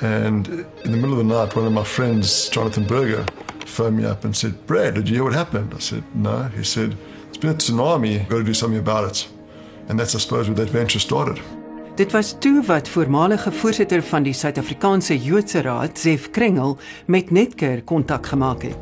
And 0.00 0.49
in 0.85 0.90
the 0.90 0.97
middle 0.97 1.12
of 1.12 1.19
the 1.19 1.35
night, 1.37 1.54
one 1.54 1.66
of 1.66 1.73
my 1.73 1.85
friends, 1.85 2.49
Jonathan 2.49 2.85
Berger, 2.85 3.25
phoned 3.66 3.99
me 3.99 4.04
up 4.07 4.25
and 4.25 4.35
said, 4.35 4.66
Brad, 4.66 4.95
did 4.95 5.09
you 5.09 5.16
hear 5.16 5.25
what 5.25 5.35
happened? 5.35 5.75
I 5.75 5.78
said, 5.78 6.02
No. 6.14 6.49
He 6.57 6.64
said, 6.64 6.97
It's 7.28 7.37
been 7.37 7.50
a 7.50 7.54
tsunami. 7.54 8.14
You've 8.14 8.28
got 8.28 8.38
to 8.38 8.45
do 8.45 8.54
something 8.54 8.81
about 8.81 9.11
it. 9.11 9.28
And 9.88 10.00
that's, 10.00 10.14
I 10.14 10.19
suppose, 10.19 10.49
where 10.49 10.57
the 10.57 10.62
adventure 10.62 10.99
started. 10.99 11.38
Dit 11.97 12.12
was 12.12 12.35
toe 12.38 12.62
wat 12.66 12.88
voormalige 12.88 13.52
voorsitter 13.52 14.02
van 14.02 14.23
die 14.23 14.33
Suid-Afrikaanse 14.33 15.19
Joodse 15.19 15.61
Raad, 15.61 15.99
Zev 15.99 16.31
Krengel, 16.31 16.78
met 17.07 17.31
Netcare 17.31 17.83
kontak 17.85 18.26
gemaak 18.26 18.62
het. 18.62 18.76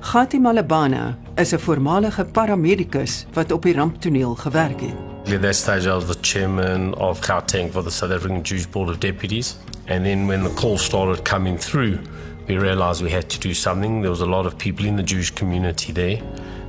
Gati 0.00 0.40
Malabana 0.40 1.18
is 1.36 1.52
'n 1.52 1.58
voormalige 1.58 2.24
paramedikus 2.24 3.26
wat 3.32 3.52
op 3.52 3.62
die 3.62 3.74
ramptoneel 3.74 4.34
gewerk 4.34 4.80
het. 4.80 4.94
At 5.34 5.42
that 5.42 5.54
stage, 5.54 5.88
I 5.88 5.92
was 5.92 6.06
the 6.06 6.18
chairman 6.20 6.94
of 6.94 7.20
Gauteng 7.20 7.72
for 7.72 7.82
the 7.82 7.90
South 7.90 8.12
African 8.12 8.42
Jewish 8.42 8.66
Board 8.66 8.88
of 8.88 8.98
Deputies. 8.98 9.56
And 9.86 10.04
then 10.04 10.26
when 10.26 10.42
the 10.42 10.54
call 10.54 10.78
started 10.78 11.22
coming 11.22 11.60
through, 11.60 11.98
we 12.46 12.58
realized 12.58 13.02
we 13.02 13.10
had 13.10 13.28
to 13.28 13.48
do 13.48 13.54
something. 13.54 14.00
There 14.00 14.10
was 14.10 14.20
a 14.20 14.26
lot 14.26 14.46
of 14.46 14.56
people 14.56 14.86
in 14.86 14.96
the 14.96 15.02
Jewish 15.02 15.34
community 15.34 15.92
there. 15.92 16.18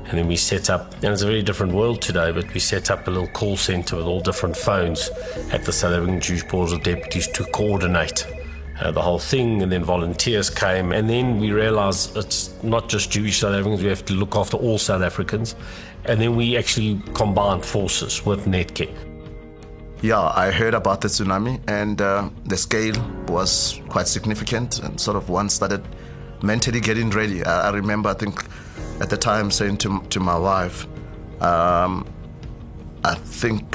And 0.07 0.17
then 0.17 0.27
we 0.27 0.37
set 0.37 0.69
up, 0.69 0.93
and 1.03 1.13
it's 1.13 1.23
a 1.23 1.25
very 1.25 1.43
different 1.43 1.73
world 1.73 2.01
today, 2.01 2.31
but 2.31 2.53
we 2.53 2.59
set 2.59 2.89
up 2.89 3.07
a 3.07 3.11
little 3.11 3.31
call 3.31 3.57
center 3.57 3.97
with 3.97 4.05
all 4.05 4.21
different 4.21 4.57
phones 4.57 5.11
at 5.51 5.63
the 5.63 5.71
South 5.71 5.93
African 5.93 6.19
Jewish 6.19 6.43
Board 6.43 6.71
of 6.71 6.81
Deputies 6.83 7.27
to 7.33 7.43
coordinate 7.43 8.25
uh, 8.79 8.91
the 8.91 9.01
whole 9.01 9.19
thing. 9.19 9.61
And 9.61 9.71
then 9.71 9.83
volunteers 9.83 10.49
came. 10.49 10.91
And 10.91 11.09
then 11.09 11.39
we 11.39 11.51
realized 11.51 12.15
it's 12.17 12.53
not 12.63 12.89
just 12.89 13.11
Jewish 13.11 13.39
South 13.39 13.53
Africans, 13.53 13.81
we 13.81 13.89
have 13.89 14.05
to 14.05 14.13
look 14.13 14.35
after 14.35 14.57
all 14.57 14.77
South 14.77 15.01
Africans. 15.01 15.55
And 16.05 16.21
then 16.21 16.35
we 16.35 16.55
actually 16.57 17.01
combined 17.13 17.65
forces 17.65 18.25
with 18.25 18.45
Netcare. 18.45 18.95
Yeah, 20.01 20.21
I 20.35 20.51
heard 20.51 20.75
about 20.75 21.01
the 21.01 21.07
tsunami, 21.07 21.59
and 21.67 21.99
uh, 21.99 22.29
the 22.45 22.57
scale 22.57 22.93
was 23.27 23.81
quite 23.89 24.07
significant, 24.07 24.79
and 24.79 24.99
sort 24.99 25.17
of 25.17 25.29
one 25.29 25.49
started 25.49 25.83
mentally 26.43 26.79
getting 26.79 27.09
ready. 27.09 27.43
I, 27.43 27.69
I 27.69 27.71
remember, 27.71 28.09
I 28.09 28.13
think, 28.13 28.45
at 28.99 29.09
the 29.09 29.17
time 29.17 29.49
saying 29.49 29.77
to, 29.77 30.01
to 30.01 30.19
my 30.19 30.37
wife, 30.37 30.85
um, 31.41 32.05
I 33.03 33.15
think 33.15 33.65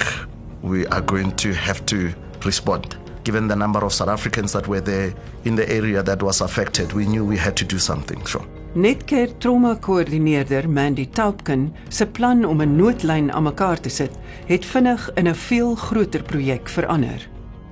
we 0.63 0.87
are 0.87 1.01
going 1.01 1.35
to 1.37 1.53
have 1.53 1.85
to 1.87 2.15
respond. 2.45 2.97
Given 3.25 3.49
the 3.49 3.57
number 3.57 3.85
of 3.85 3.93
South 3.93 4.09
Africans 4.09 4.53
that 4.53 4.67
were 4.67 4.81
there 4.81 5.13
in 5.45 5.57
the 5.57 5.69
area 5.69 6.03
that 6.03 6.23
was 6.23 6.41
affected, 6.41 6.93
we 6.93 7.05
knew 7.05 7.25
we 7.25 7.37
had 7.37 7.57
to 7.57 7.65
do 7.65 7.79
something. 7.79 8.25
Sure. 8.27 8.47
Netcare 8.75 9.39
trauma-koördineerder 9.39 10.69
Mandy 10.69 11.07
Taupkin 11.07 11.75
se 11.89 12.07
plan 12.07 12.45
om 12.45 12.61
'n 12.61 12.77
noodlyn 12.77 13.33
aan 13.33 13.43
mekaar 13.43 13.81
te 13.81 13.89
sit, 13.89 14.11
het 14.47 14.65
vinnig 14.65 15.11
in 15.15 15.29
'n 15.29 15.35
veel 15.35 15.75
groter 15.75 16.23
projek 16.23 16.69
verander. 16.69 17.29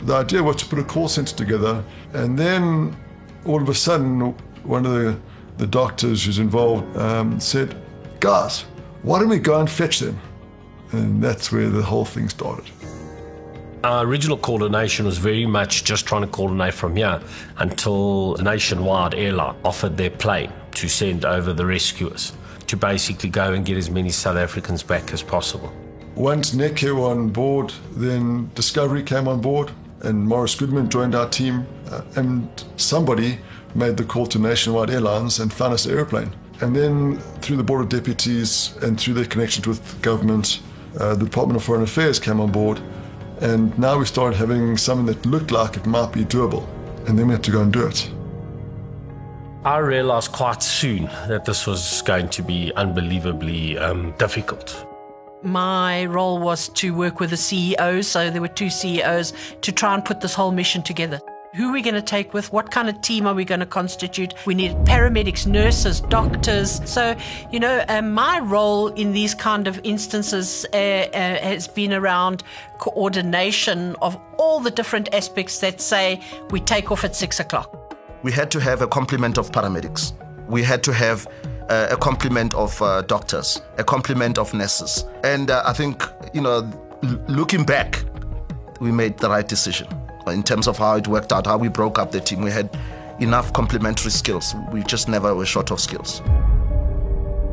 The 0.07 0.21
idea 0.21 0.43
was 0.43 0.57
to 0.57 0.67
put 0.67 0.79
a 0.79 0.85
call 0.85 1.09
center 1.09 1.35
together, 1.35 1.83
and 2.13 2.37
then 2.37 2.95
all 3.45 3.63
of 3.63 3.69
a 3.69 3.75
sudden, 3.75 4.35
one 4.65 4.87
of 4.87 4.93
the, 4.93 5.15
the 5.57 5.69
doctors 5.69 6.25
who's 6.25 6.39
involved 6.39 6.85
um, 6.97 7.41
said, 7.41 7.75
Guys, 8.21 8.65
why 9.03 9.19
don't 9.19 9.31
we 9.31 9.39
go 9.39 9.59
and 9.59 9.71
fetch 9.71 9.99
them? 10.01 10.19
And 10.93 11.23
that's 11.23 11.53
where 11.53 11.71
the 11.71 11.83
whole 11.83 12.05
thing 12.05 12.29
started. 12.29 12.65
Our 13.85 14.05
original 14.05 14.37
coordination 14.37 15.07
was 15.07 15.19
very 15.19 15.47
much 15.47 15.85
just 15.85 16.05
trying 16.05 16.23
to 16.23 16.27
coordinate 16.27 16.75
from 16.75 16.97
here 16.97 17.21
until 17.59 18.35
Nationwide 18.39 19.15
Airline 19.15 19.55
offered 19.65 19.97
their 19.97 20.11
plane 20.11 20.53
to 20.73 20.89
send 20.89 21.25
over 21.25 21.53
the 21.53 21.65
rescuers 21.65 22.33
to 22.67 22.77
basically 22.77 23.31
go 23.31 23.53
and 23.53 23.65
get 23.65 23.77
as 23.77 23.89
many 23.89 24.11
South 24.11 24.37
Africans 24.37 24.83
back 24.83 25.13
as 25.13 25.23
possible. 25.23 25.73
Once 26.17 26.55
were 26.55 27.09
on 27.09 27.29
board, 27.29 27.73
then 27.93 28.51
Discovery 28.57 29.05
came 29.05 29.29
on 29.29 29.41
board, 29.41 29.71
and 30.01 30.27
Morris 30.27 30.57
Goodman 30.57 30.91
joined 30.91 31.15
our 31.15 31.29
team, 31.29 31.65
uh, 31.93 32.03
and 32.17 32.49
somebody 32.77 33.39
made 33.77 33.97
the 33.97 34.05
call 34.05 34.27
to 34.27 34.41
Nationwide 34.41 34.91
Airlines 34.91 35.39
and 35.39 35.53
found 35.53 35.73
us 35.73 35.87
an 35.87 35.97
airplane. 35.97 36.33
And 36.61 36.75
then 36.75 37.19
through 37.43 37.57
the 37.57 37.63
Board 37.63 37.83
of 37.83 37.89
Deputies 37.89 38.77
and 38.83 38.99
through 38.99 39.15
their 39.15 39.25
connections 39.25 39.69
with 39.69 40.03
government, 40.03 40.61
uh, 40.99 41.15
the 41.15 41.25
Department 41.25 41.57
of 41.57 41.63
Foreign 41.63 41.83
Affairs 41.83 42.19
came 42.19 42.41
on 42.41 42.51
board, 42.51 42.81
and 43.41 43.77
now 43.79 43.99
we 43.99 44.05
started 44.05 44.37
having 44.37 44.77
something 44.77 45.07
that 45.07 45.25
looked 45.27 45.51
like 45.51 45.77
it 45.77 45.87
might 45.87 46.13
be 46.13 46.25
doable, 46.25 46.67
and 47.07 47.19
then 47.19 47.29
we 47.29 47.35
had 47.35 47.45
to 47.45 47.51
go 47.51 47.63
and 47.63 47.73
do 47.73 47.87
it. 47.87 48.11
I 49.65 49.79
realized 49.79 50.33
quite 50.33 50.63
soon 50.63 51.05
that 51.29 51.45
this 51.45 51.67
was 51.67 52.03
going 52.03 52.29
to 52.31 52.43
be 52.43 52.73
unbelievably 52.77 53.79
um, 53.79 54.15
difficult. 54.19 54.87
My 55.43 56.07
role 56.07 56.39
was 56.39 56.69
to 56.71 56.95
work 56.95 57.21
with 57.21 57.31
the 57.31 57.37
CEOs, 57.37 58.07
so 58.09 58.31
there 58.31 58.41
were 58.41 58.49
two 58.49 58.71
CEOs, 58.71 59.33
to 59.61 59.73
try 59.73 59.95
and 59.95 60.05
put 60.05 60.21
this 60.21 60.35
whole 60.35 60.53
mission 60.53 60.83
together. 60.83 61.21
Who 61.55 61.71
are 61.71 61.73
we 61.73 61.81
going 61.81 61.95
to 61.95 62.03
take 62.03 62.35
with? 62.35 62.53
What 62.53 62.71
kind 62.71 62.91
of 62.91 63.01
team 63.01 63.27
are 63.27 63.33
we 63.33 63.45
going 63.47 63.61
to 63.61 63.67
constitute? 63.67 64.35
We 64.45 64.55
need 64.55 64.73
paramedics, 64.85 65.47
nurses, 65.47 66.03
doctors. 66.03 66.83
So, 66.85 67.17
you 67.51 67.59
know, 67.59 67.83
uh, 67.89 68.03
my 68.03 68.39
role 68.41 68.89
in 68.89 69.13
these 69.13 69.35
kind 69.35 69.67
of 69.67 69.81
instances 69.83 70.67
uh, 70.75 70.77
uh, 70.77 71.11
has 71.41 71.67
been 71.67 71.95
around 71.95 72.43
coordination 72.79 73.97
of 74.03 74.21
all 74.37 74.61
the 74.61 74.71
different 74.71 75.15
aspects 75.15 75.61
that 75.61 75.81
say 75.81 76.21
we 76.51 76.61
take 76.61 76.93
off 76.93 77.03
at 77.03 77.17
six 77.17 77.41
o'clock. 77.41 77.97
We 78.23 78.31
had 78.31 78.51
to 78.51 78.61
have 78.61 78.83
a 78.83 78.87
complement 78.87 79.39
of 79.39 79.51
paramedics. 79.51 80.13
We 80.49 80.63
had 80.63 80.83
to 80.83 80.93
have 80.93 81.27
uh, 81.71 81.89
a 81.91 81.97
complement 81.97 82.53
of 82.55 82.81
uh, 82.83 83.03
doctors, 83.03 83.63
a 83.79 83.85
complement 83.85 84.37
of 84.37 84.53
nurses. 84.53 85.07
And 85.25 85.51
uh, 85.51 85.63
I 85.65 85.73
think, 85.73 86.05
you 86.35 86.43
know, 86.43 86.71
l- 87.03 87.25
looking 87.27 87.65
back, 87.65 88.05
we 88.81 88.93
made 88.93 89.17
the 89.17 89.31
right 89.31 89.49
decision 89.49 89.89
in 90.29 90.43
terms 90.43 90.67
of 90.67 90.79
how 90.79 90.97
it 90.97 91.09
worked 91.09 91.33
out, 91.33 91.47
how 91.47 91.57
we 91.57 91.69
broke 91.69 91.99
up 91.99 92.13
the 92.13 92.21
team. 92.21 92.43
We 92.43 92.51
had 92.51 92.71
enough 93.21 93.53
complementary 93.53 94.11
skills. 94.11 94.55
We 94.73 94.83
just 94.83 95.09
never 95.09 95.35
were 95.35 95.47
short 95.47 95.71
of 95.71 95.81
skills. 95.81 96.23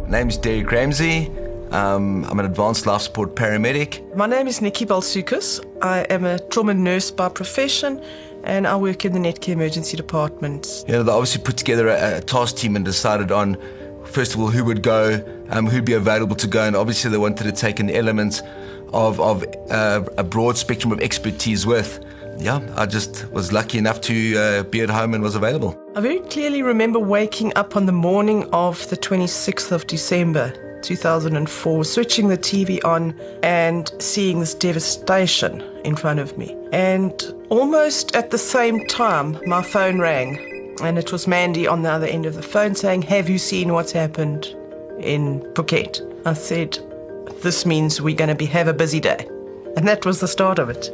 Name's 0.08 0.38
Derek 0.38 0.72
Ramsey. 0.72 1.32
Um, 1.72 2.24
I'm 2.25 2.39
an 2.39 2.46
advanced 2.46 2.86
life 2.86 3.01
support 3.01 3.36
paramedic. 3.36 4.15
My 4.15 4.27
name 4.27 4.48
is 4.48 4.62
Nikki 4.62 4.86
Balsukas. 4.86 5.65
I 5.82 6.01
am 6.01 6.24
a 6.24 6.38
trauma 6.38 6.74
nurse 6.74 7.10
by 7.10 7.29
profession 7.29 8.01
and 8.44 8.67
I 8.67 8.75
work 8.75 9.03
in 9.03 9.13
the 9.13 9.20
Netcare 9.20 9.53
Emergency 9.53 9.98
Department. 9.98 10.84
You 10.88 10.94
know, 10.94 11.03
they 11.03 11.12
obviously 11.12 11.41
put 11.41 11.58
together 11.58 11.88
a, 11.88 12.17
a 12.17 12.22
task 12.22 12.58
team 12.58 12.75
and 12.75 12.86
decided 12.86 13.32
on, 13.32 13.58
first 14.05 14.36
of 14.36 14.39
all, 14.39 14.48
who 14.48 14.63
would 14.63 14.84
go, 14.84 15.24
um, 15.50 15.65
who'd 15.65 15.86
be 15.86 15.94
available 15.94 16.36
to 16.36 16.48
go, 16.48 16.63
and 16.63 16.75
obviously 16.75 17.10
they 17.10 17.17
wanted 17.17 17.46
to 17.46 17.51
take 17.51 17.79
an 17.79 17.89
element 17.89 18.44
of, 18.94 19.20
of 19.20 19.44
uh, 19.72 20.03
a 20.17 20.24
broad 20.24 20.58
spectrum 20.58 20.94
of 20.94 21.01
expertise 21.01 21.65
with. 21.65 22.00
Yeah, 22.38 22.60
I 22.75 22.86
just 22.86 23.30
was 23.32 23.51
lucky 23.51 23.77
enough 23.77 24.01
to 24.01 24.38
uh, 24.38 24.63
be 24.63 24.82
at 24.82 24.89
home 24.89 25.13
and 25.13 25.24
was 25.24 25.36
available. 25.36 25.80
I 25.96 26.01
very 26.01 26.20
clearly 26.20 26.62
remember 26.62 27.00
waking 27.00 27.54
up 27.56 27.75
on 27.75 27.86
the 27.86 27.92
morning 27.92 28.48
of 28.51 28.88
the 28.89 28.98
26th 28.98 29.72
of 29.72 29.88
December 29.88 30.54
2004, 30.82 31.86
switching 31.86 32.28
the 32.28 32.38
TV 32.38 32.84
on 32.86 33.17
and 33.41 33.91
seeing 34.00 34.39
this 34.39 34.54
devastation 34.54 35.62
in 35.84 35.95
front 35.95 36.19
of 36.19 36.38
me. 36.38 36.56
And 36.71 37.24
almost 37.50 38.15
at 38.15 38.32
the 38.32 38.38
same 38.38 38.86
time, 38.88 39.39
my 39.45 39.63
phone 39.63 40.00
rang, 40.00 40.38
and 40.84 40.98
it 40.98 41.12
was 41.12 41.28
Mandy 41.28 41.67
on 41.67 41.84
the 41.84 41.89
other 41.89 42.06
end 42.06 42.26
of 42.26 42.36
the 42.36 42.43
phone 42.43 42.76
saying, 42.76 43.04
Have 43.04 43.30
you 43.30 43.38
seen 43.38 43.74
what's 43.74 43.93
happened 43.93 44.45
in 45.00 45.41
Phuket? 45.54 46.02
I 46.26 46.34
said, 46.34 46.78
This 47.41 47.65
means 47.65 48.02
we're 48.02 48.15
going 48.15 48.30
to 48.30 48.36
be 48.36 48.45
have 48.48 48.67
a 48.67 48.74
busy 48.74 49.00
day. 49.00 49.28
And 49.78 49.88
that 49.88 50.06
was 50.06 50.19
the 50.19 50.28
start 50.28 50.60
of 50.60 50.69
it. 50.69 50.93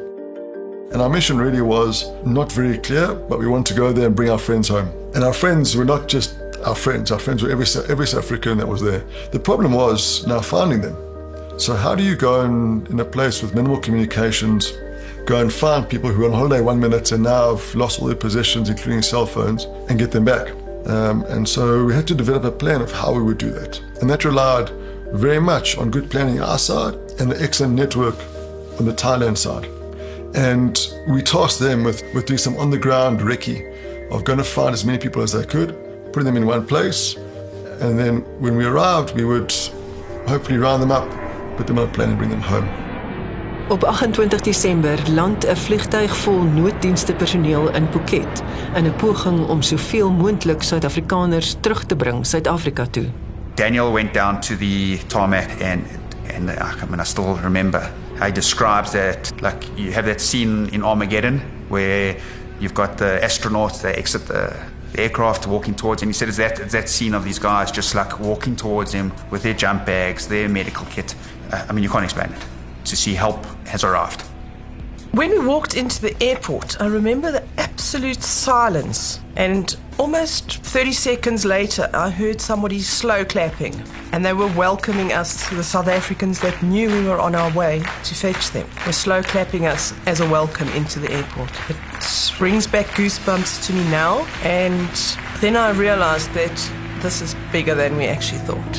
And 0.91 1.01
our 1.01 1.09
mission 1.09 1.37
really 1.37 1.61
was 1.61 2.11
not 2.25 2.51
very 2.51 2.77
clear, 2.77 3.13
but 3.13 3.39
we 3.39 3.47
wanted 3.47 3.73
to 3.73 3.79
go 3.79 3.93
there 3.93 4.07
and 4.07 4.15
bring 4.15 4.29
our 4.29 4.37
friends 4.37 4.67
home. 4.67 4.89
And 5.15 5.23
our 5.23 5.33
friends 5.33 5.75
were 5.75 5.85
not 5.85 6.07
just 6.07 6.37
our 6.65 6.75
friends, 6.75 7.11
our 7.11 7.19
friends 7.19 7.41
were 7.41 7.49
every, 7.49 7.65
every 7.89 8.07
South 8.07 8.25
African 8.25 8.57
that 8.57 8.67
was 8.67 8.81
there. 8.81 9.03
The 9.31 9.39
problem 9.39 9.73
was 9.73 10.27
now 10.27 10.41
finding 10.41 10.81
them. 10.81 10.95
So, 11.59 11.75
how 11.75 11.95
do 11.95 12.03
you 12.03 12.15
go 12.15 12.43
in, 12.45 12.85
in 12.87 12.99
a 12.99 13.05
place 13.05 13.41
with 13.41 13.55
minimal 13.55 13.79
communications, 13.79 14.73
go 15.25 15.41
and 15.41 15.51
find 15.51 15.87
people 15.87 16.11
who 16.11 16.23
are 16.23 16.27
on 16.27 16.33
holiday 16.33 16.61
one 16.61 16.79
minute 16.79 17.11
and 17.11 17.23
now 17.23 17.55
have 17.55 17.75
lost 17.75 17.99
all 17.99 18.07
their 18.07 18.15
possessions, 18.15 18.69
including 18.69 19.01
cell 19.01 19.25
phones, 19.25 19.65
and 19.89 19.99
get 19.99 20.11
them 20.11 20.25
back? 20.25 20.51
Um, 20.87 21.23
and 21.25 21.47
so, 21.47 21.85
we 21.85 21.93
had 21.93 22.07
to 22.07 22.15
develop 22.15 22.43
a 22.43 22.51
plan 22.51 22.81
of 22.81 22.91
how 22.91 23.13
we 23.13 23.21
would 23.21 23.37
do 23.37 23.51
that. 23.51 23.79
And 24.01 24.09
that 24.09 24.25
relied 24.25 24.69
very 25.13 25.39
much 25.39 25.77
on 25.77 25.91
good 25.91 26.09
planning 26.09 26.41
our 26.41 26.57
side 26.57 26.95
and 27.19 27.31
the 27.31 27.41
excellent 27.41 27.75
network 27.75 28.15
on 28.79 28.85
the 28.85 28.93
Thailand 28.93 29.37
side. 29.37 29.67
And 30.33 30.77
we 31.07 31.21
tasked 31.21 31.59
them 31.59 31.83
with, 31.83 32.03
with 32.13 32.25
doing 32.25 32.37
some 32.37 32.57
on 32.57 32.69
the 32.69 32.77
ground 32.77 33.19
recce 33.19 33.59
of 34.11 34.23
going 34.23 34.37
to 34.37 34.43
find 34.43 34.73
as 34.73 34.85
many 34.85 34.97
people 34.97 35.21
as 35.21 35.31
they 35.31 35.45
could, 35.45 35.75
putting 36.13 36.25
them 36.25 36.37
in 36.37 36.45
one 36.45 36.65
place, 36.65 37.17
and 37.81 37.97
then 37.97 38.21
when 38.39 38.55
we 38.57 38.65
arrived, 38.65 39.15
we 39.15 39.25
would 39.25 39.51
hopefully 40.27 40.57
round 40.57 40.81
them 40.81 40.91
up, 40.91 41.09
put 41.57 41.65
them 41.65 41.79
on 41.79 41.89
a 41.89 41.91
plane 41.91 42.09
and 42.09 42.17
bring 42.17 42.29
them 42.29 42.41
home. 42.41 42.69
Op 43.69 43.81
28 43.81 44.43
Desember 44.43 44.99
land 45.09 45.45
'n 45.45 45.55
vliegtyg 45.55 46.09
vol 46.09 46.41
nooddienste 46.41 47.13
personeel 47.13 47.73
in 47.73 47.87
Phuket 47.91 48.43
in 48.75 48.85
'n 48.85 48.95
poging 48.95 49.47
om 49.47 49.61
soveel 49.61 50.11
moontlik 50.11 50.61
Suid-Afrikaners 50.61 51.55
terug 51.59 51.83
te 51.83 51.95
bring 51.95 52.25
Suid-Afrika 52.25 52.85
toe. 52.85 53.09
Daniel 53.55 53.91
went 53.91 54.13
down 54.13 54.39
to 54.39 54.57
the 54.57 54.97
tarmac 55.07 55.61
and 55.61 55.81
and 56.35 56.49
I 56.49 56.85
mean 56.89 56.99
I 56.99 57.03
still 57.05 57.37
remember 57.43 57.81
how 57.81 58.00
he 58.27 58.31
describes 58.31 58.91
that 58.93 59.31
like 59.41 59.65
you 59.77 59.91
have 59.91 60.05
that 60.05 60.21
scene 60.21 60.69
in 60.69 60.83
Armageddon 60.83 61.39
where 61.69 62.19
you've 62.59 62.73
got 62.73 62.97
the 62.97 63.19
astronauts 63.23 63.81
they 63.81 63.93
exit 63.93 64.27
the, 64.27 64.55
the 64.93 65.01
aircraft 65.01 65.47
walking 65.47 65.73
towards 65.73 66.01
him. 66.01 66.09
He 66.09 66.13
said 66.13 66.27
it's 66.27 66.37
that 66.37 66.59
it's 66.59 66.73
that 66.73 66.89
scene 66.89 67.13
of 67.13 67.23
these 67.23 67.39
guys 67.39 67.71
just 67.71 67.95
like 67.95 68.19
walking 68.19 68.55
towards 68.55 68.91
him 68.91 69.11
with 69.31 69.43
their 69.43 69.53
jump 69.53 69.85
bags, 69.85 70.27
their 70.27 70.47
medical 70.49 70.85
kit. 70.87 71.15
Uh, 71.51 71.65
I 71.67 71.73
mean 71.73 71.83
you 71.83 71.89
can't 71.89 72.03
explain 72.03 72.29
it. 72.29 72.41
To 72.85 72.95
see 72.95 73.13
help 73.13 73.45
has 73.67 73.83
arrived. 73.83 74.21
When 75.11 75.29
we 75.29 75.39
walked 75.39 75.75
into 75.75 76.01
the 76.01 76.15
airport, 76.23 76.79
I 76.79 76.85
remember 76.85 77.31
the 77.31 77.43
absolute 77.57 78.23
silence. 78.23 79.19
And 79.35 79.75
almost 80.01 80.57
30 80.63 80.93
seconds 80.93 81.45
later, 81.45 81.87
I 81.93 82.09
heard 82.09 82.41
somebody 82.41 82.79
slow 82.79 83.23
clapping. 83.23 83.79
And 84.11 84.25
they 84.25 84.33
were 84.33 84.51
welcoming 84.57 85.13
us, 85.13 85.47
to 85.47 85.55
the 85.55 85.63
South 85.63 85.87
Africans 85.87 86.39
that 86.39 86.63
knew 86.63 86.89
we 86.89 87.07
were 87.07 87.19
on 87.19 87.35
our 87.35 87.53
way 87.53 87.83
to 88.05 88.15
fetch 88.15 88.49
them. 88.49 88.67
Were 88.87 88.93
slow 88.93 89.21
clapping 89.21 89.67
us 89.67 89.93
as 90.07 90.19
a 90.19 90.27
welcome 90.27 90.67
into 90.69 90.99
the 90.99 91.11
airport. 91.11 91.51
It 91.69 91.77
brings 92.39 92.65
back 92.65 92.87
goosebumps 92.87 93.67
to 93.67 93.73
me 93.73 93.83
now. 93.91 94.25
And 94.41 94.89
then 95.39 95.55
I 95.55 95.69
realized 95.69 96.33
that 96.33 96.57
this 97.03 97.21
is 97.21 97.35
bigger 97.51 97.75
than 97.75 97.95
we 97.95 98.05
actually 98.05 98.39
thought. 98.39 98.75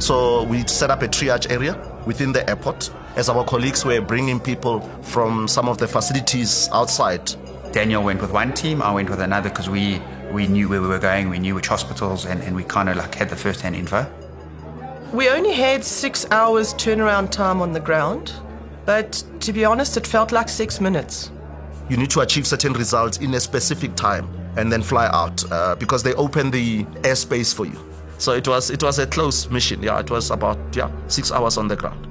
So 0.00 0.44
we 0.44 0.64
set 0.68 0.92
up 0.92 1.02
a 1.02 1.08
triage 1.08 1.50
area 1.50 1.74
within 2.06 2.30
the 2.30 2.48
airport 2.48 2.88
as 3.16 3.28
our 3.28 3.44
colleagues 3.44 3.84
were 3.84 4.00
bringing 4.00 4.38
people 4.38 4.80
from 5.02 5.48
some 5.48 5.68
of 5.68 5.78
the 5.78 5.88
facilities 5.88 6.68
outside. 6.72 7.34
Daniel 7.72 8.02
went 8.02 8.20
with 8.20 8.32
one 8.32 8.52
team, 8.52 8.82
I 8.82 8.92
went 8.92 9.10
with 9.10 9.20
another 9.20 9.48
because 9.50 9.68
we, 9.68 10.00
we 10.32 10.46
knew 10.46 10.68
where 10.68 10.80
we 10.80 10.88
were 10.88 10.98
going, 10.98 11.28
we 11.28 11.38
knew 11.38 11.54
which 11.54 11.68
hospitals, 11.68 12.24
and, 12.26 12.42
and 12.42 12.56
we 12.56 12.64
kind 12.64 12.88
of 12.88 12.96
like 12.96 13.14
had 13.14 13.28
the 13.28 13.36
first 13.36 13.60
hand 13.60 13.76
info. 13.76 14.06
We 15.12 15.28
only 15.28 15.52
had 15.52 15.84
six 15.84 16.26
hours 16.30 16.74
turnaround 16.74 17.30
time 17.30 17.62
on 17.62 17.72
the 17.72 17.80
ground, 17.80 18.32
but 18.84 19.22
to 19.40 19.52
be 19.52 19.64
honest, 19.64 19.96
it 19.96 20.06
felt 20.06 20.32
like 20.32 20.48
six 20.48 20.80
minutes. 20.80 21.30
You 21.88 21.96
need 21.96 22.10
to 22.10 22.20
achieve 22.20 22.46
certain 22.46 22.74
results 22.74 23.18
in 23.18 23.32
a 23.34 23.40
specific 23.40 23.94
time 23.96 24.28
and 24.56 24.70
then 24.70 24.82
fly 24.82 25.06
out 25.06 25.50
uh, 25.50 25.74
because 25.76 26.02
they 26.02 26.14
open 26.14 26.50
the 26.50 26.84
airspace 27.04 27.54
for 27.54 27.64
you. 27.64 27.78
So 28.18 28.32
it 28.32 28.48
was 28.48 28.70
it 28.70 28.82
was 28.82 28.98
a 28.98 29.06
close 29.06 29.48
mission. 29.48 29.82
Yeah, 29.82 30.00
it 30.00 30.10
was 30.10 30.30
about 30.30 30.58
yeah 30.76 30.90
six 31.06 31.30
hours 31.30 31.56
on 31.56 31.68
the 31.68 31.76
ground. 31.76 32.06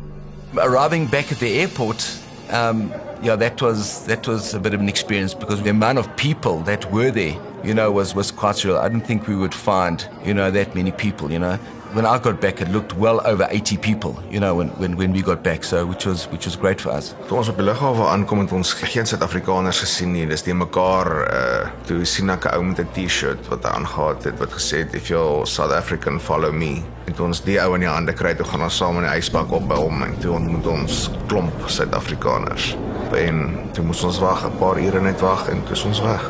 Arriving 0.57 1.05
back 1.05 1.31
at 1.31 1.39
the 1.39 1.59
airport, 1.59 2.17
um, 2.49 2.91
yeah, 3.21 3.35
that 3.35 3.61
was 3.61 4.05
that 4.05 4.27
was 4.27 4.53
a 4.53 4.59
bit 4.59 4.73
of 4.73 4.79
an 4.79 4.89
experience 4.89 5.33
because 5.33 5.61
the 5.61 5.69
amount 5.69 5.97
of 5.97 6.15
people 6.17 6.59
that 6.61 6.91
were 6.91 7.11
there, 7.11 7.35
you 7.63 7.73
know, 7.73 7.91
was 7.91 8.13
was 8.15 8.31
quite 8.31 8.55
surreal. 8.55 8.79
I 8.79 8.89
didn't 8.89 9.05
think 9.05 9.27
we 9.27 9.35
would 9.35 9.53
find, 9.53 10.07
you 10.23 10.33
know, 10.33 10.51
that 10.51 10.75
many 10.75 10.91
people, 10.91 11.31
you 11.31 11.39
know. 11.39 11.59
When 11.97 12.05
I 12.05 12.19
got 12.19 12.39
back, 12.39 12.61
it 12.61 12.69
looked 12.69 12.93
well 12.93 13.25
over 13.25 13.47
80 13.49 13.77
people, 13.77 14.21
you 14.29 14.39
know, 14.39 14.53
when, 14.53 14.67
when, 14.77 14.97
when 14.97 15.11
we 15.13 15.23
got 15.23 15.41
back, 15.41 15.63
so 15.63 15.83
which 15.83 16.05
was 16.05 16.25
which 16.25 16.45
was 16.45 16.55
great 16.55 16.79
for 16.79 16.91
us. 16.91 17.15
Toe 17.27 17.39
ons 17.39 17.47
op 17.49 17.57
die 17.57 17.65
lughawe 17.65 18.03
aankom 18.11 18.43
het 18.43 18.51
ons 18.53 18.73
geen 18.77 19.07
Suid-Afrikaners 19.09 19.79
gesien 19.81 20.11
nie. 20.13 20.27
Dis 20.29 20.45
die 20.45 20.53
mekaar 20.53 21.09
uh 21.25 21.71
toe 21.89 22.03
sien 22.05 22.29
ek 22.29 22.45
'n 22.45 22.53
ou 22.53 22.67
met 22.67 22.83
'n 22.83 22.91
T-shirt 22.93 23.49
wat 23.49 23.65
hy 23.65 23.71
aangetree 23.79 24.29
het 24.29 24.37
wat 24.39 24.53
gesê 24.53 24.83
het 24.83 24.93
if 24.93 25.09
you're 25.09 25.47
South 25.49 25.73
African 25.73 26.19
follow 26.21 26.53
me. 26.53 26.83
En 27.07 27.17
toe 27.17 27.25
ons 27.25 27.41
die 27.41 27.57
ou 27.57 27.73
in 27.73 27.81
die 27.81 27.89
hande 27.89 28.13
kry, 28.13 28.35
toe 28.35 28.45
gaan 28.45 28.61
ons 28.61 28.77
saam 28.77 29.01
in 29.01 29.09
die 29.09 29.17
ysbak 29.17 29.51
op 29.51 29.65
by 29.67 29.81
hom 29.81 30.03
en 30.03 30.13
toe 30.21 30.35
ontmoet 30.37 30.67
ons 30.67 31.09
klomp 31.27 31.65
Suid-Afrikaners. 31.65 32.77
En 33.17 33.57
toe 33.73 33.83
moes 33.83 34.03
ons 34.03 34.19
wag, 34.19 34.45
'n 34.45 34.57
paar 34.59 34.77
ure 34.77 35.01
net 35.01 35.19
wag 35.21 35.49
en 35.49 35.63
toe 35.65 35.73
is 35.73 35.83
ons 35.83 36.01
weg. 36.01 36.29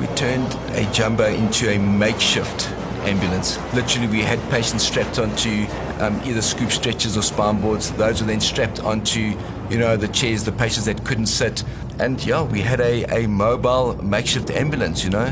We 0.00 0.06
turned 0.12 0.52
a 0.76 0.84
jumbo 0.92 1.24
into 1.24 1.72
a 1.72 1.78
makeshift 1.78 2.68
ambulance. 3.04 3.58
Literally, 3.74 4.08
we 4.08 4.20
had 4.20 4.38
patients 4.50 4.84
strapped 4.84 5.18
onto 5.18 5.66
um, 6.00 6.20
either 6.24 6.42
scoop 6.42 6.70
stretchers 6.70 7.16
or 7.16 7.22
spine 7.22 7.60
boards. 7.60 7.92
Those 7.92 8.20
were 8.20 8.26
then 8.26 8.40
strapped 8.40 8.80
onto, 8.80 9.36
you 9.70 9.78
know, 9.78 9.96
the 9.96 10.08
chairs, 10.08 10.44
the 10.44 10.52
patients 10.52 10.86
that 10.86 11.04
couldn't 11.04 11.26
sit. 11.26 11.64
And 11.98 12.24
yeah, 12.24 12.42
we 12.42 12.60
had 12.60 12.80
a, 12.80 13.04
a 13.04 13.26
mobile 13.28 14.02
makeshift 14.02 14.50
ambulance, 14.50 15.04
you 15.04 15.10
know. 15.10 15.30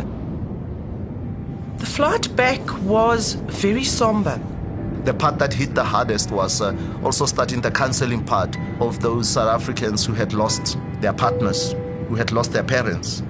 The 1.78 1.86
flight 1.86 2.34
back 2.36 2.60
was 2.82 3.34
very 3.34 3.84
somber. 3.84 4.40
The 5.04 5.14
part 5.14 5.38
that 5.38 5.54
hit 5.54 5.74
the 5.74 5.84
hardest 5.84 6.30
was 6.30 6.60
uh, 6.60 6.76
also 7.02 7.24
starting 7.24 7.62
the 7.62 7.70
counseling 7.70 8.22
part 8.22 8.54
of 8.80 9.00
those 9.00 9.28
South 9.28 9.48
Africans 9.48 10.04
who 10.04 10.12
had 10.12 10.34
lost 10.34 10.76
their 11.00 11.14
partners, 11.14 11.74
who 12.08 12.16
had 12.16 12.32
lost 12.32 12.52
their 12.52 12.62
parents. 12.64 13.20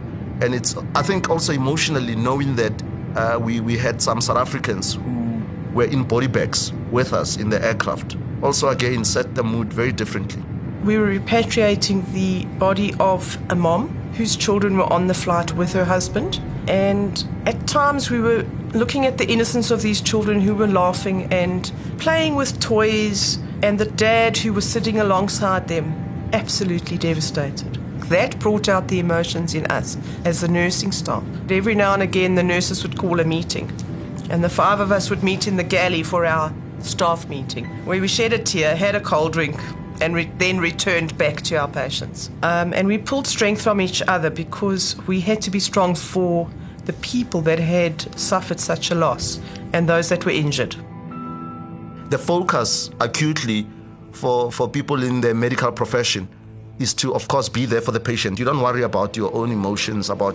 And 0.42 0.54
it's, 0.54 0.74
I 0.96 1.02
think, 1.02 1.30
also 1.30 1.52
emotionally 1.52 2.16
knowing 2.16 2.56
that 2.56 2.82
uh, 3.16 3.38
we, 3.40 3.60
we 3.60 3.76
had 3.76 4.00
some 4.00 4.20
South 4.20 4.36
Africans 4.36 4.94
who 4.94 5.42
were 5.72 5.84
in 5.84 6.04
body 6.04 6.26
bags 6.26 6.72
with 6.90 7.12
us 7.12 7.36
in 7.36 7.50
the 7.50 7.64
aircraft. 7.64 8.16
Also, 8.42 8.68
again, 8.68 9.04
set 9.04 9.34
the 9.34 9.42
mood 9.42 9.72
very 9.72 9.92
differently. 9.92 10.42
We 10.84 10.96
were 10.98 11.18
repatriating 11.18 12.12
the 12.12 12.46
body 12.58 12.94
of 12.98 13.38
a 13.50 13.54
mom 13.54 13.88
whose 14.14 14.36
children 14.36 14.76
were 14.76 14.90
on 14.92 15.06
the 15.06 15.14
flight 15.14 15.54
with 15.54 15.72
her 15.72 15.84
husband. 15.84 16.40
And 16.68 17.24
at 17.46 17.66
times 17.66 18.10
we 18.10 18.20
were 18.20 18.44
looking 18.72 19.06
at 19.06 19.18
the 19.18 19.26
innocence 19.28 19.70
of 19.70 19.82
these 19.82 20.00
children 20.00 20.40
who 20.40 20.54
were 20.54 20.66
laughing 20.66 21.32
and 21.32 21.70
playing 21.98 22.34
with 22.34 22.60
toys, 22.60 23.38
and 23.62 23.78
the 23.78 23.86
dad 23.86 24.36
who 24.38 24.52
was 24.52 24.68
sitting 24.68 24.98
alongside 24.98 25.68
them, 25.68 26.30
absolutely 26.32 26.96
devastated. 26.96 27.79
That 28.10 28.40
brought 28.40 28.68
out 28.68 28.88
the 28.88 28.98
emotions 28.98 29.54
in 29.54 29.66
us 29.66 29.96
as 30.24 30.40
the 30.40 30.48
nursing 30.48 30.90
staff. 30.90 31.22
Every 31.48 31.76
now 31.76 31.94
and 31.94 32.02
again, 32.02 32.34
the 32.34 32.42
nurses 32.42 32.82
would 32.82 32.98
call 32.98 33.20
a 33.20 33.24
meeting, 33.24 33.70
and 34.28 34.42
the 34.42 34.48
five 34.48 34.80
of 34.80 34.90
us 34.90 35.10
would 35.10 35.22
meet 35.22 35.46
in 35.46 35.56
the 35.56 35.62
galley 35.62 36.02
for 36.02 36.26
our 36.26 36.52
staff 36.80 37.28
meeting, 37.28 37.66
where 37.86 38.00
we 38.00 38.08
shed 38.08 38.32
a 38.32 38.38
tear, 38.38 38.74
had 38.74 38.96
a 38.96 39.00
cold 39.00 39.32
drink, 39.32 39.56
and 40.00 40.12
re- 40.16 40.28
then 40.38 40.58
returned 40.58 41.16
back 41.18 41.42
to 41.42 41.54
our 41.54 41.68
patients. 41.68 42.30
Um, 42.42 42.72
and 42.74 42.88
we 42.88 42.98
pulled 42.98 43.28
strength 43.28 43.62
from 43.62 43.80
each 43.80 44.02
other 44.08 44.28
because 44.28 44.96
we 45.06 45.20
had 45.20 45.40
to 45.42 45.50
be 45.52 45.60
strong 45.60 45.94
for 45.94 46.50
the 46.86 46.94
people 46.94 47.42
that 47.42 47.60
had 47.60 48.18
suffered 48.18 48.58
such 48.58 48.90
a 48.90 48.96
loss 48.96 49.38
and 49.72 49.88
those 49.88 50.08
that 50.08 50.24
were 50.24 50.32
injured. 50.32 50.74
The 52.10 52.18
focus 52.18 52.90
acutely 52.98 53.68
for, 54.10 54.50
for 54.50 54.68
people 54.68 55.04
in 55.04 55.20
the 55.20 55.32
medical 55.32 55.70
profession 55.70 56.28
is 56.80 56.94
to, 56.94 57.14
of 57.14 57.28
course, 57.28 57.48
be 57.48 57.66
there 57.66 57.80
for 57.80 57.92
the 57.92 58.00
patient. 58.00 58.38
You 58.38 58.44
don't 58.44 58.60
worry 58.60 58.82
about 58.82 59.16
your 59.16 59.32
own 59.34 59.52
emotions, 59.52 60.10
about 60.10 60.34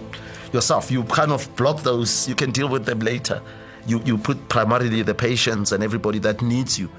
yourself. 0.53 0.91
You 0.91 1.03
kind 1.03 1.31
of 1.31 1.53
block 1.55 1.81
those, 1.81 2.29
you 2.29 2.35
can 2.35 2.51
deal 2.51 2.69
with 2.69 2.85
them 2.85 2.99
later. 2.99 3.41
You, 3.87 4.01
you 4.05 4.17
put 4.17 4.47
primarily 4.47 5.01
the 5.01 5.13
patients 5.13 5.71
and 5.71 5.83
everybody 5.83 6.19
that 6.19 6.41
needs 6.41 6.79
you 6.79 6.89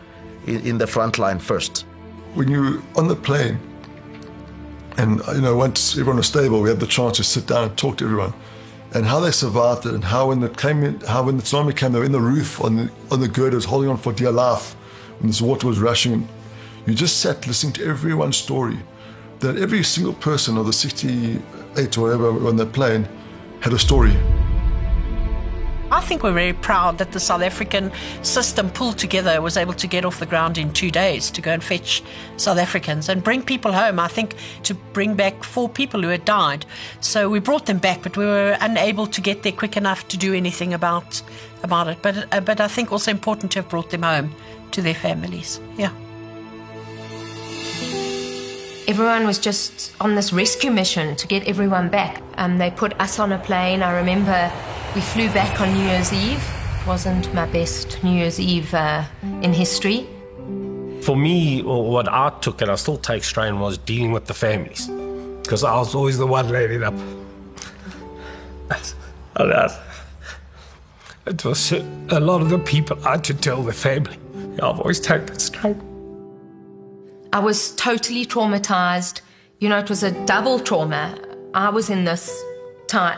in, 0.47 0.61
in 0.67 0.79
the 0.79 0.87
front 0.87 1.19
line 1.19 1.39
first. 1.39 1.87
When 2.35 2.49
you're 2.49 2.83
on 2.97 3.09
the 3.09 3.17
plane, 3.17 3.59
and 4.99 5.21
you 5.35 5.41
know, 5.41 5.57
once 5.57 5.93
everyone 5.93 6.17
was 6.17 6.27
stable, 6.27 6.61
we 6.61 6.69
had 6.69 6.81
the 6.81 6.87
chance 6.87 7.17
to 7.19 7.25
sit 7.25 7.47
down 7.47 7.69
and 7.69 7.79
talk 7.79 7.99
to 7.99 8.05
everyone, 8.05 8.35
and 8.95 9.05
how 9.05 9.21
they 9.21 9.31
survived 9.31 9.87
it, 9.87 9.95
and 9.95 10.05
how 10.05 10.29
when 10.29 10.43
it 10.43 10.57
came 10.57 10.83
in, 10.83 11.01
how 11.01 11.25
when 11.25 11.37
the 11.37 11.43
tsunami 11.43 11.77
came, 11.77 11.93
they 11.93 11.99
were 11.99 12.05
in 12.05 12.13
the 12.13 12.21
roof 12.21 12.63
on 12.63 12.77
the 12.77 12.91
on 13.11 13.21
the 13.21 13.29
girders, 13.29 13.65
holding 13.65 13.91
on 13.91 13.97
for 13.97 14.13
dear 14.13 14.33
life, 14.33 14.73
when 15.19 15.29
this 15.29 15.41
water 15.41 15.67
was 15.67 15.79
rushing. 15.79 16.27
You 16.87 16.95
just 16.95 17.21
sat 17.21 17.47
listening 17.47 17.75
to 17.75 17.85
everyone's 17.85 18.37
story. 18.37 18.79
That 19.41 19.59
every 19.59 19.83
single 19.83 20.15
person 20.15 20.57
of 20.57 20.67
the 20.67 20.73
68 20.73 21.99
or 21.99 22.01
whatever 22.01 22.49
on 22.49 22.57
the 22.57 22.67
plane 22.67 23.09
had 23.61 23.73
a 23.73 23.79
story. 23.79 24.17
I 25.91 26.01
think 26.01 26.25
we're 26.25 26.33
very 26.33 26.53
proud 26.53 26.99
that 26.99 27.13
the 27.13 27.21
South 27.21 27.43
African 27.43 27.93
system 28.23 28.71
pulled 28.71 28.99
together 28.99 29.41
was 29.41 29.57
able 29.57 29.75
to 29.75 29.87
get 29.87 30.05
off 30.05 30.19
the 30.19 30.27
ground 30.27 30.59
in 30.59 30.73
two 30.73 30.91
days 30.91 31.31
to 31.31 31.41
go 31.41 31.53
and 31.53 31.63
fetch 31.63 32.03
South 32.37 32.59
Africans 32.59 33.09
and 33.09 33.23
bring 33.23 33.41
people 33.41 33.73
home. 33.73 34.01
I 34.01 34.09
think 34.09 34.35
to 34.65 34.75
bring 34.75 35.15
back 35.15 35.45
four 35.45 35.69
people 35.69 36.03
who 36.03 36.09
had 36.09 36.25
died. 36.25 36.67
So 37.01 37.31
we 37.31 37.39
brought 37.39 37.67
them 37.67 37.79
back, 37.79 38.03
but 38.03 38.17
we 38.17 38.25
were 38.25 38.57
unable 38.61 39.07
to 39.07 39.21
get 39.21 39.45
there 39.45 39.53
quick 39.53 39.77
enough 39.77 40.09
to 40.09 40.17
do 40.17 40.35
anything 40.35 40.75
about 40.75 41.23
about 41.63 41.87
it. 41.87 41.99
But 42.03 42.27
uh, 42.33 42.41
but 42.41 42.61
I 42.61 42.67
think 42.67 42.91
also 42.91 43.13
important 43.13 43.53
to 43.53 43.61
have 43.61 43.69
brought 43.69 43.91
them 43.91 44.03
home 44.03 44.35
to 44.73 44.83
their 44.83 44.95
families. 44.95 45.61
Yeah. 45.77 45.93
Everyone 48.87 49.27
was 49.27 49.39
just 49.39 49.95
on 50.01 50.15
this 50.15 50.33
rescue 50.33 50.71
mission 50.71 51.17
to 51.17 51.27
get 51.27 51.47
everyone 51.49 51.89
back. 51.89 52.23
Um, 52.37 52.59
they 52.59 52.71
put 52.71 52.99
us 53.01 53.19
on 53.19 53.33
a 53.33 53.39
plane. 53.39 53.83
I 53.83 53.97
remember 53.97 54.53
we 54.95 55.01
flew 55.01 55.29
back 55.31 55.61
on 55.61 55.73
New 55.73 55.85
Year's 55.85 56.13
Eve. 56.13 56.43
Wasn't 56.87 57.33
my 57.35 57.47
best 57.47 58.03
New 58.05 58.13
Year's 58.13 58.39
Eve 58.39 58.73
uh, 58.73 59.05
in 59.43 59.53
history. 59.53 60.07
For 61.03 61.17
me, 61.17 61.63
what 61.63 62.09
I 62.09 62.31
took 62.41 62.63
and 62.63 62.71
I 62.71 62.77
still 62.77 62.97
take 62.97 63.25
strain 63.25 63.59
was 63.61 63.79
dealing 63.79 64.13
with 64.13 64.27
the 64.27 64.35
families. 64.35 64.87
Because 65.43 65.65
I 65.65 65.77
was 65.77 65.95
always 65.95 66.19
the 66.19 66.27
one 66.27 66.49
leading 66.49 66.83
up. 66.83 66.95
It 71.29 71.45
was 71.45 71.73
a 71.73 72.21
lot 72.21 72.41
of 72.41 72.51
the 72.51 72.59
people 72.61 72.97
I 73.05 73.13
had 73.13 73.25
to 73.25 73.35
tell 73.35 73.61
the 73.63 73.73
family. 73.73 74.17
I've 74.63 74.79
always 74.79 75.01
taken 75.01 75.37
strain. 75.41 75.86
I 77.33 77.39
was 77.41 77.75
totally 77.77 78.25
traumatized. 78.25 79.21
You 79.59 79.69
know, 79.69 79.79
it 79.79 79.89
was 79.89 80.03
a 80.03 80.11
double 80.27 80.61
trauma. 80.61 81.19
I 81.55 81.71
was 81.71 81.91
in 81.91 82.05
this 82.05 82.43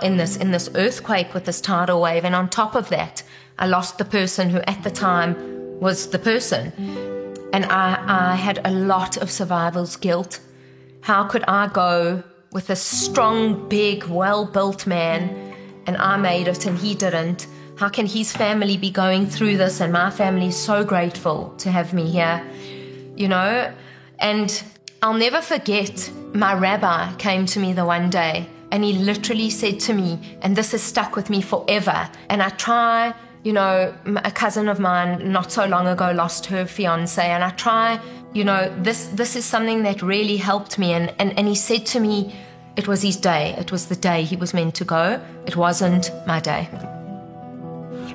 in 0.03 0.17
this 0.17 0.37
in 0.37 0.51
this 0.51 0.71
earthquake 0.75 1.35
with 1.35 1.45
this 1.45 1.61
tidal 1.61 2.01
wave, 2.01 2.25
and 2.25 2.35
on 2.35 2.49
top 2.49 2.75
of 2.75 2.89
that, 2.89 3.23
I 3.59 3.67
lost 3.67 3.99
the 3.99 4.05
person 4.05 4.51
who 4.51 4.61
at 4.61 4.83
the 4.83 4.91
time 4.91 5.37
was 5.79 6.09
the 6.09 6.19
person, 6.19 6.73
and 7.53 7.65
I, 7.67 8.33
I 8.33 8.35
had 8.35 8.61
a 8.65 8.71
lot 8.71 9.17
of 9.19 9.31
survival's 9.31 9.97
guilt. 9.97 10.41
How 11.03 11.25
could 11.25 11.45
I 11.45 11.69
go 11.69 12.23
with 12.51 12.71
a 12.71 12.77
strong, 12.77 13.69
big, 13.69 14.05
well-built 14.05 14.87
man, 14.87 15.55
and 15.87 15.97
I 15.99 16.17
made 16.17 16.49
it 16.49 16.67
and 16.67 16.79
he 16.79 16.95
didn't? 16.95 17.47
How 17.77 17.89
can 17.89 18.07
his 18.07 18.33
family 18.33 18.77
be 18.77 18.91
going 18.91 19.27
through 19.27 19.59
this, 19.59 19.81
and 19.81 19.93
my 19.93 20.11
family 20.11 20.49
is 20.49 20.57
so 20.57 20.83
grateful 20.83 21.55
to 21.59 21.71
have 21.71 21.93
me 21.93 22.11
here? 22.11 22.43
you 23.19 23.29
know? 23.29 23.73
And 24.19 24.63
I'll 25.03 25.15
never 25.15 25.41
forget 25.41 26.11
my 26.35 26.55
rabbi 26.55 27.15
came 27.17 27.47
to 27.47 27.61
me 27.61 27.73
the 27.73 27.85
one 27.85 28.11
day 28.11 28.49
and 28.71 28.85
he 28.85 28.93
literally 28.93 29.51
said 29.51 29.81
to 29.81 29.93
me, 29.93 30.19
and 30.43 30.55
this 30.57 30.73
has 30.73 30.83
stuck 30.83 31.17
with 31.17 31.31
me 31.31 31.41
forever. 31.41 32.09
And 32.29 32.43
I 32.43 32.51
try, 32.51 33.15
you 33.43 33.53
know, 33.53 33.95
a 34.25 34.31
cousin 34.31 34.69
of 34.69 34.79
mine 34.79 35.33
not 35.33 35.51
so 35.51 35.67
long 35.67 35.87
ago 35.87 36.13
lost 36.13 36.47
her 36.47 36.67
fiance, 36.67 37.23
and 37.23 37.43
I 37.43 37.51
try, 37.51 38.01
you 38.35 38.45
know, 38.45 38.75
this 38.83 39.07
this 39.09 39.37
is 39.37 39.45
something 39.45 39.85
that 39.85 40.03
really 40.03 40.37
helped 40.37 40.79
me. 40.79 40.93
And, 40.93 41.15
and, 41.19 41.39
and 41.39 41.49
he 41.49 41.55
said 41.55 41.87
to 41.87 42.01
me, 42.01 42.35
it 42.77 42.87
was 42.87 43.03
his 43.03 43.17
day. 43.17 43.55
It 43.59 43.73
was 43.73 43.87
the 43.87 43.97
day 43.97 44.23
he 44.23 44.37
was 44.37 44.53
meant 44.55 44.75
to 44.77 44.85
go. 44.85 45.21
It 45.47 45.57
wasn't 45.57 46.13
my 46.27 46.41
day. 46.41 46.69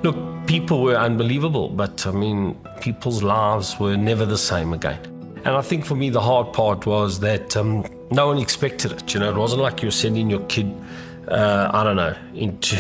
Look, 0.04 0.18
people 0.48 0.84
were 0.84 0.96
unbelievable, 0.96 1.70
but 1.70 2.06
I 2.06 2.12
mean, 2.12 2.60
people's 2.80 3.24
lives 3.24 3.80
were 3.80 3.98
never 3.98 4.26
the 4.26 4.38
same 4.38 4.74
again. 4.74 5.13
And 5.46 5.56
I 5.56 5.62
think 5.62 5.86
for 5.86 5.96
me, 5.96 6.10
the 6.10 6.22
hard 6.22 6.54
part 6.54 6.86
was 6.86 7.20
that 7.20 7.58
um, 7.58 7.86
no 8.12 8.28
one 8.28 8.38
expected 8.40 8.92
it. 8.94 9.14
You 9.14 9.20
know, 9.20 9.30
it 9.30 9.36
wasn't 9.36 9.62
like 9.62 9.82
you 9.82 9.88
were 9.88 9.92
sending 9.92 10.30
your 10.30 10.40
kid, 10.48 10.74
uh, 11.28 11.70
I 11.74 11.84
don't 11.84 11.96
know, 11.98 12.16
into 12.34 12.78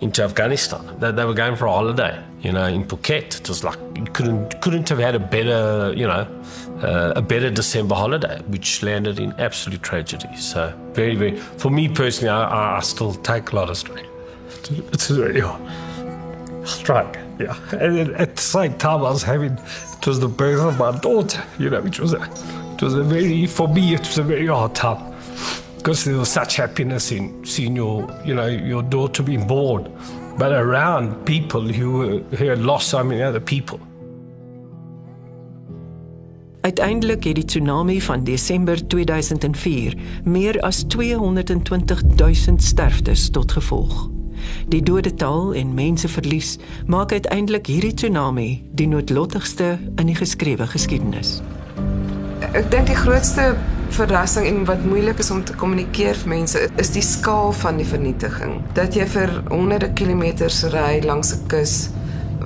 into 0.00 0.22
Afghanistan. 0.22 0.98
They, 0.98 1.12
they 1.12 1.26
were 1.26 1.34
going 1.34 1.56
for 1.56 1.66
a 1.66 1.72
holiday. 1.72 2.18
You 2.40 2.52
know, 2.52 2.64
in 2.64 2.84
Phuket, 2.86 3.38
it 3.40 3.48
was 3.50 3.62
like 3.64 3.78
you 3.96 4.04
couldn't 4.04 4.60
couldn't 4.62 4.88
have 4.88 4.98
had 4.98 5.14
a 5.14 5.18
better, 5.18 5.92
you 5.94 6.06
know, 6.06 6.26
uh, 6.82 7.12
a 7.16 7.20
better 7.20 7.50
December 7.50 7.94
holiday, 7.94 8.40
which 8.48 8.82
landed 8.82 9.18
in 9.20 9.32
absolute 9.38 9.82
tragedy. 9.82 10.34
So 10.36 10.72
very, 10.92 11.14
very. 11.16 11.36
For 11.36 11.68
me 11.70 11.88
personally, 11.88 12.30
I, 12.30 12.78
I- 12.78 12.80
still 12.80 13.12
take 13.12 13.52
a 13.52 13.56
lot 13.56 13.68
of 13.68 13.76
strain. 13.76 14.06
It's 14.92 15.10
really 15.10 15.40
hard 15.40 15.60
strike. 16.66 17.18
Yeah, 17.38 17.56
and 17.72 18.10
at 18.16 18.36
the 18.36 18.42
same 18.42 18.76
time, 18.78 19.00
I 19.00 19.10
was 19.10 19.22
having 19.22 19.58
it 20.00 20.06
was 20.06 20.18
the 20.18 20.28
birth 20.28 20.60
of 20.60 20.78
my 20.78 20.98
daughter. 20.98 21.42
You 21.58 21.70
know, 21.70 21.82
which 21.82 22.00
was 22.00 22.14
a 22.14 22.22
it 22.74 22.82
was 22.82 22.94
a 22.94 23.02
very 23.02 23.46
for 23.46 23.68
me 23.68 23.94
it 23.94 24.00
was 24.00 24.18
a 24.18 24.22
very 24.22 24.46
hard 24.46 24.74
time. 24.74 25.10
because 25.80 26.04
there 26.04 26.18
was 26.18 26.28
such 26.28 26.56
happiness 26.56 27.10
in 27.10 27.44
seeing 27.44 27.74
your, 27.74 28.06
you 28.24 28.34
know, 28.34 28.46
your 28.46 28.82
daughter 28.82 29.22
being 29.22 29.46
born, 29.46 29.90
but 30.36 30.52
around 30.52 31.24
people 31.24 31.62
who, 31.62 32.18
who 32.18 32.44
had 32.44 32.58
lost 32.58 32.88
so 32.88 33.02
many 33.02 33.22
other 33.22 33.40
people. 33.40 33.78
Uiteindelik 36.60 37.24
het 37.24 37.34
die 37.34 37.44
tsunami 37.44 38.02
van 38.02 38.24
Desember 38.24 38.86
2004 38.86 39.94
meer 40.24 40.60
as 40.60 40.84
220 40.84 42.02
000 42.16 42.60
sterftes 42.60 43.30
tot 43.30 43.52
gevolg. 43.52 44.19
Die 44.68 44.82
dodetal 44.82 45.54
en 45.54 45.74
menseverlies 45.74 46.58
maak 46.86 47.12
uiteindelik 47.12 47.66
hierdie 47.66 47.94
tsunami 47.94 48.48
die 48.72 48.86
noodlottigste 48.86 49.78
in 49.96 50.06
die 50.06 50.16
geskrewe 50.18 50.66
geskiedenis. 50.66 51.40
Ek 52.50 52.70
dink 52.70 52.88
die 52.90 52.98
grootste 52.98 53.54
verrassing 53.94 54.46
en 54.46 54.64
wat 54.68 54.84
moeilik 54.86 55.18
is 55.22 55.30
om 55.30 55.42
te 55.44 55.54
kommunikeer 55.58 56.18
vir 56.22 56.30
mense 56.30 56.62
is 56.82 56.92
die 56.94 57.04
skaal 57.04 57.52
van 57.62 57.78
die 57.80 57.86
vernietiging. 57.86 58.60
Dat 58.74 58.94
jy 58.94 59.06
vir 59.10 59.32
honderde 59.50 59.90
kilometers 59.98 60.62
ry 60.74 61.00
langs 61.04 61.34
'n 61.34 61.46
kus 61.48 61.90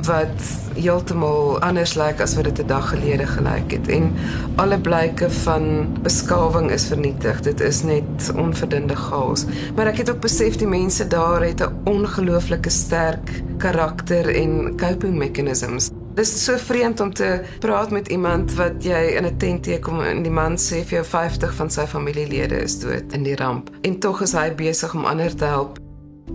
wat 0.06 0.42
heeltemal 0.74 1.60
anders 1.64 1.94
lyk 1.94 2.20
as 2.20 2.34
wat 2.36 2.44
dit 2.44 2.58
'n 2.62 2.66
dag 2.66 2.88
gelede 2.88 3.26
gelyk 3.26 3.70
het 3.72 3.88
en 3.88 4.12
alle 4.56 4.78
blyke 4.78 5.30
van 5.30 5.88
beskawing 6.02 6.70
is 6.70 6.86
vernietig. 6.86 7.40
Dit 7.40 7.60
is 7.60 7.82
net 7.82 8.32
onverdinde 8.36 8.96
chaos. 8.96 9.44
Maar 9.76 9.86
ek 9.86 9.96
het 9.96 10.10
ook 10.10 10.20
besef 10.20 10.56
die 10.56 10.68
mense 10.68 11.06
daar 11.06 11.42
het 11.42 11.60
'n 11.60 11.74
ongelooflike 11.84 12.70
sterk 12.70 13.42
karakter 13.58 14.34
en 14.34 14.76
coping 14.76 15.16
mechanisms. 15.16 15.90
Dit 16.14 16.26
is 16.26 16.44
so 16.44 16.56
vreemd 16.56 17.00
om 17.00 17.12
te 17.12 17.40
praat 17.58 17.90
met 17.90 18.08
iemand 18.08 18.54
wat 18.54 18.84
jy 18.84 19.16
in 19.16 19.24
'n 19.24 19.36
tent 19.36 19.62
teekom 19.62 20.00
en 20.00 20.22
die 20.22 20.32
man 20.32 20.56
sê 20.56 20.84
vir 20.84 21.02
jou 21.02 21.04
50 21.04 21.54
van 21.54 21.70
sy 21.70 21.86
familielede 21.86 22.62
is 22.62 22.78
dood 22.78 23.12
in 23.12 23.22
die 23.22 23.36
ramp 23.36 23.70
en 23.82 23.98
tog 23.98 24.22
is 24.22 24.32
hy 24.32 24.54
besig 24.54 24.94
om 24.94 25.04
ander 25.04 25.34
te 25.34 25.44
help. 25.44 25.78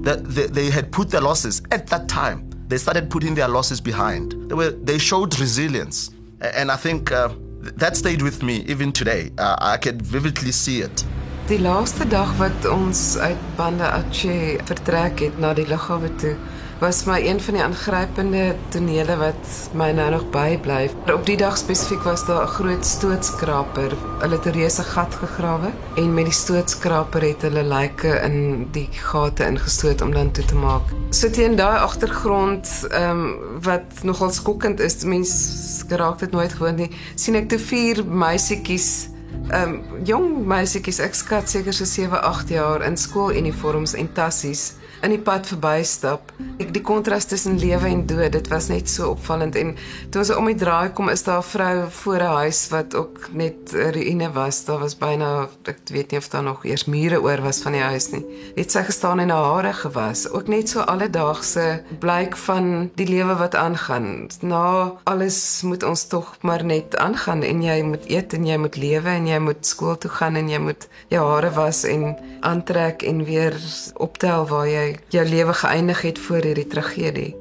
That 0.04 0.36
they, 0.36 0.48
they 0.48 0.70
had 0.70 0.90
put 0.90 1.10
their 1.10 1.22
losses 1.22 1.62
at 1.70 1.88
that 1.90 2.08
time. 2.08 2.49
They 2.70 2.78
started 2.78 3.10
putting 3.10 3.34
their 3.36 3.48
losses 3.48 3.82
behind. 3.82 4.36
They 4.48 4.56
were 4.56 4.72
they 4.86 5.00
showed 5.00 5.40
resilience, 5.40 6.12
and 6.40 6.70
I 6.70 6.76
think 6.76 7.12
uh, 7.12 7.30
that 7.78 7.98
stayed 7.98 8.22
with 8.22 8.44
me 8.44 8.64
even 8.68 8.92
today. 8.92 9.32
Uh, 9.40 9.56
I 9.74 9.78
can 9.78 9.98
vividly 10.00 10.52
see 10.52 10.82
it. 10.82 11.04
Die 11.50 11.58
laaste 11.60 12.06
dag 12.08 12.30
wat 12.38 12.68
ons 12.70 13.18
uit 13.18 13.38
Banda 13.58 13.90
Aceh 13.98 14.60
vertrek 14.70 15.20
het 15.20 15.40
na 15.42 15.54
die 15.58 15.66
lughawe 15.66 16.12
toe, 16.22 16.36
was 16.80 17.04
my 17.04 17.20
een 17.28 17.42
van 17.42 17.54
die 17.54 17.64
aangrypende 17.64 18.56
tonele 18.72 19.16
wat 19.20 19.48
my 19.76 19.90
nou 19.92 20.10
nog 20.12 20.30
bybly. 20.32 20.90
Op 21.12 21.26
die 21.28 21.36
dag 21.38 21.58
spesifiek 21.58 22.04
was 22.08 22.26
daar 22.26 22.44
'n 22.44 22.48
groot 22.48 22.86
stootskraper. 22.86 23.92
Hulle 24.20 24.36
het 24.36 24.46
'n 24.46 24.50
reuse 24.50 24.84
gat 24.84 25.16
gegrawe 25.16 25.72
en 25.96 26.14
met 26.14 26.24
die 26.24 26.34
stootskraper 26.34 27.22
het 27.22 27.42
hulle 27.42 27.64
lyke 27.64 28.22
in 28.24 28.68
die 28.72 28.90
gate 28.92 29.46
ingestoot 29.46 30.02
om 30.02 30.12
dan 30.12 30.32
toe 30.32 30.46
te 30.46 30.56
maak. 30.56 30.82
So 31.10 31.30
teen 31.30 31.56
daai 31.56 31.80
agtergrond 31.80 32.88
ehm 32.90 33.10
um, 33.10 33.62
wat 33.62 34.04
nogal 34.04 34.32
skokkend 34.32 34.80
is, 34.80 35.04
mense 35.04 35.86
geraak 35.88 36.20
dit 36.20 36.32
nooit 36.32 36.54
gewoon 36.54 36.76
nie. 36.76 36.90
sien 37.16 37.36
ek 37.36 37.50
toe 37.50 37.60
vier 37.60 38.06
meisietjies 38.06 39.10
ehm 39.50 39.70
um, 39.70 39.82
jong 40.04 40.46
meisietjies 40.46 41.00
ek 41.00 41.14
skat 41.14 41.50
seker 41.50 41.74
so 41.74 41.86
7, 41.86 42.22
8 42.22 42.50
jaar 42.50 42.82
in 42.82 42.98
skooluniforms 42.98 43.94
en 43.94 44.14
tassies 44.14 44.74
in 45.02 45.14
die 45.14 45.22
pad 45.24 45.48
verbystap. 45.48 46.34
Ek 46.60 46.74
die 46.76 46.84
kontras 46.84 47.28
tussen 47.30 47.58
lewe 47.60 47.88
en 47.88 48.06
dood, 48.08 48.34
dit 48.36 48.48
was 48.52 48.68
net 48.72 48.90
so 48.92 49.14
opvallend 49.14 49.56
en 49.60 49.74
toe 50.12 50.22
ons 50.24 50.32
om 50.36 50.50
die 50.50 50.58
draai 50.60 50.92
kom 50.96 51.10
is 51.12 51.24
daar 51.24 51.40
'n 51.40 51.50
vrou 51.52 51.76
voor 52.02 52.22
'n 52.22 52.36
huis 52.44 52.70
wat 52.70 52.96
ook 52.96 53.30
net 53.32 53.74
'n 53.74 53.92
ruïne 53.96 54.32
was. 54.34 54.66
Daar 54.66 54.80
was 54.80 54.96
byna 54.98 55.48
ek 55.64 55.80
weet 55.92 56.12
nie 56.12 56.20
of 56.20 56.30
daar 56.30 56.44
nog 56.44 56.66
eers 56.66 56.86
mure 56.86 57.22
oor 57.22 57.42
was 57.42 57.62
van 57.62 57.72
die 57.72 57.82
huis 57.82 58.12
nie. 58.12 58.26
Het 58.56 58.72
sy 58.72 58.84
gestaan 58.84 59.20
en 59.20 59.30
haar 59.30 59.44
hare 59.44 59.74
gewas. 59.74 60.30
Ook 60.30 60.48
net 60.48 60.70
so 60.70 60.80
alledaagse 60.80 61.84
blyk 62.00 62.38
van 62.38 62.92
die 62.96 63.08
lewe 63.08 63.36
wat 63.36 63.56
aangaan. 63.56 64.28
Na 64.42 64.94
alles 65.04 65.62
moet 65.64 65.84
ons 65.84 66.08
tog 66.08 66.38
maar 66.42 66.64
net 66.64 66.98
aangaan 66.98 67.44
en 67.44 67.62
jy 67.62 67.82
moet 67.82 68.10
eet 68.10 68.34
en 68.34 68.46
jy 68.46 68.58
moet 68.58 68.76
lewe 68.76 69.10
en 69.10 69.28
jy 69.28 69.40
moet 69.40 69.66
skool 69.66 69.98
toe 69.98 70.12
gaan 70.12 70.36
en 70.36 70.50
jy 70.50 70.60
moet 70.60 70.88
jou 71.08 71.24
hare 71.32 71.52
was 71.52 71.84
en 71.84 72.18
aantrek 72.42 73.02
en 73.02 73.24
weer 73.24 73.56
optel 73.96 74.48
waar 74.48 74.68
jy 74.68 74.89
jou 75.14 75.26
lewe 75.26 75.54
geëindig 75.54 76.02
het 76.02 76.20
voor 76.20 76.42
hierdie 76.44 76.68
tragedie. 76.68 77.36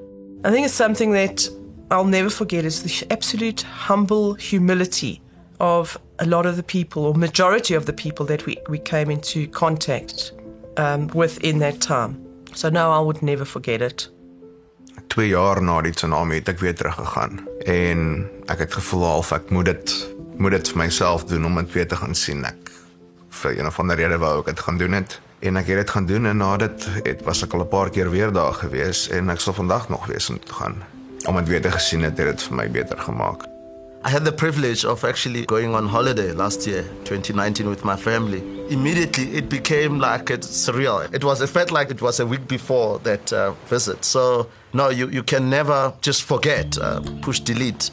I 0.47 0.51
think 0.51 0.67
it's 0.67 0.77
something 0.77 1.13
that 1.13 1.51
I'll 1.91 2.09
never 2.09 2.31
forget 2.31 2.65
is 2.65 2.83
the 2.83 3.07
absolute 3.11 3.65
humble 3.89 4.35
humility 4.51 5.21
of 5.59 5.99
a 6.19 6.27
lot 6.27 6.47
of 6.47 6.57
the 6.57 6.63
people 6.63 7.03
or 7.03 7.19
majority 7.19 7.75
of 7.75 7.85
the 7.85 7.93
people 7.93 8.27
that 8.27 8.45
we 8.45 8.59
we 8.69 8.79
came 8.79 9.11
into 9.11 9.47
contact 9.49 10.33
um 10.77 11.09
with 11.15 11.39
in 11.39 11.59
that 11.59 11.81
time. 11.81 12.17
So 12.55 12.69
no 12.71 12.93
I 12.93 13.01
would 13.05 13.23
never 13.23 13.45
forget 13.45 13.81
it. 13.81 14.11
2 15.07 15.29
jaar 15.29 15.63
na 15.63 15.81
die 15.81 15.93
tsunami 15.93 16.35
het 16.41 16.49
ek 16.49 16.59
weer 16.59 16.75
teruggegaan 16.75 17.41
en 17.65 18.29
ek 18.47 18.59
het 18.59 18.75
gevoel 18.75 19.05
half 19.05 19.33
ek 19.33 19.51
moet 19.51 19.71
dit 19.71 19.95
moet 20.39 20.55
dit 20.55 20.69
vir 20.69 20.79
myself 20.79 21.25
doen 21.25 21.47
om 21.47 21.55
dit 21.63 21.73
weer 21.73 21.89
te 21.89 21.97
gaan 21.97 22.15
sien 22.15 22.45
ek 22.45 22.71
vir 23.43 23.59
een 23.59 23.67
of 23.67 23.79
ander 23.79 23.97
rede 23.97 24.19
wou 24.19 24.39
ek 24.41 24.53
dit 24.53 24.61
gaan 24.67 24.79
doen 24.79 24.93
het 24.99 25.21
en 25.39 25.57
ek 25.57 25.67
het 25.67 25.77
dit 25.77 25.91
gaan 25.91 26.07
doen 26.07 26.27
en 26.27 26.37
na 26.37 26.57
dit 26.57 26.87
het 27.03 27.23
was 27.27 27.43
ek 27.43 27.53
al 27.53 27.61
'n 27.61 27.69
paar 27.69 27.91
keer 27.91 28.11
weer 28.11 28.33
daar 28.33 28.55
gewees 28.55 29.09
en 29.09 29.31
ek 29.31 29.41
sal 29.41 29.55
vandag 29.55 29.89
nog 29.89 30.09
gaan 30.47 30.83
om 31.27 31.37
dit 31.37 31.49
weer 31.49 31.63
te 31.63 31.71
gesien 31.71 32.03
het, 32.03 32.19
het 32.19 32.27
dit 32.27 32.43
vir 32.43 32.55
my 32.57 32.71
beter 32.71 32.99
gemaak. 32.99 33.47
I 34.05 34.11
had 34.11 34.25
the 34.25 34.33
privilege 34.33 34.85
of 34.85 35.05
actually 35.05 35.45
going 35.47 35.75
on 35.75 35.87
holiday 35.89 36.33
last 36.33 36.67
year, 36.67 36.85
2019, 37.05 37.69
with 37.69 37.85
my 37.85 37.97
family. 37.97 38.43
Immediately, 38.71 39.35
it 39.35 39.49
became 39.49 39.99
like 39.99 40.31
it's 40.31 40.47
surreal. 40.47 41.13
It 41.13 41.25
was, 41.25 41.41
it 41.41 41.49
felt 41.49 41.73
like 41.73 41.91
it 41.91 42.01
was 42.01 42.21
a 42.21 42.27
week 42.27 42.47
before 42.47 43.01
that 43.01 43.33
uh, 43.33 43.53
visit. 43.69 44.05
So, 44.05 44.47
no, 44.73 44.91
you, 44.91 45.09
you 45.09 45.25
can 45.25 45.51
never 45.51 45.93
just 46.01 46.23
forget, 46.23 46.79
uh, 46.79 47.01
push 47.23 47.41
delete. 47.41 47.91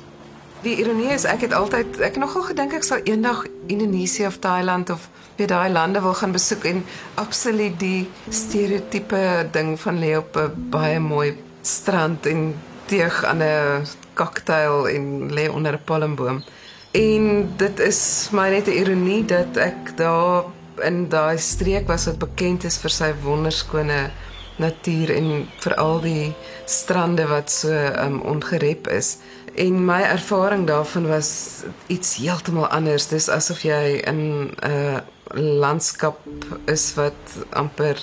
Die 0.66 0.80
ironie 0.82 1.12
is 1.14 1.28
ek 1.30 1.44
het 1.46 1.54
altyd 1.54 2.00
ek 2.02 2.16
nogal 2.18 2.48
gedink 2.48 2.72
ek 2.74 2.86
sal 2.88 3.04
eendag 3.06 3.44
Indonesië 3.70 4.26
of 4.32 4.40
Thailand 4.42 4.90
of 4.90 5.04
weer 5.38 5.52
daai 5.52 5.70
lande 5.70 6.02
wil 6.02 6.16
gaan 6.18 6.34
besoek 6.34 6.66
en 6.66 6.80
absoluut 7.22 7.76
die 7.78 8.08
stereotipe 8.34 9.20
ding 9.54 9.76
van 9.84 10.00
lê 10.02 10.16
op 10.18 10.34
'n 10.42 10.70
baie 10.74 10.98
mooi 11.00 11.38
strand 11.62 12.26
en 12.26 12.56
teeg 12.90 13.24
aan 13.24 13.44
'n 13.44 13.86
cocktail 14.18 14.90
en 14.90 15.30
lê 15.38 15.46
onder 15.54 15.78
'n 15.78 15.86
palmboom. 15.86 16.44
En 16.92 17.54
dit 17.58 17.80
is 17.80 18.30
my 18.32 18.50
net 18.50 18.68
'n 18.68 18.80
ironie 18.82 19.26
dat 19.26 19.58
ek 19.58 19.98
daar 19.98 20.44
in 20.82 21.10
daai 21.10 21.38
streek 21.38 21.88
was 21.88 22.06
wat 22.06 22.18
bekend 22.18 22.64
is 22.64 22.78
vir 22.78 22.90
sy 22.90 23.14
wonderskone 23.22 24.10
natuur 24.58 25.16
en 25.16 25.48
veral 25.60 26.02
die 26.02 26.34
strande 26.66 27.28
wat 27.28 27.52
so 27.52 27.72
um, 27.72 28.22
ongerep 28.22 28.88
is. 28.88 29.18
En 29.56 29.86
my 29.86 30.02
ervaring 30.02 30.68
daarvan 30.68 31.08
was 31.08 31.62
iets 31.88 32.16
heeltemal 32.16 32.68
anders. 32.68 33.08
Dis 33.08 33.30
asof 33.30 33.62
jy 33.64 34.02
in 34.04 34.20
'n 34.20 34.68
uh, 34.68 34.98
landskap 35.34 36.20
is 36.66 36.94
wat 36.94 37.16
amper 37.50 38.00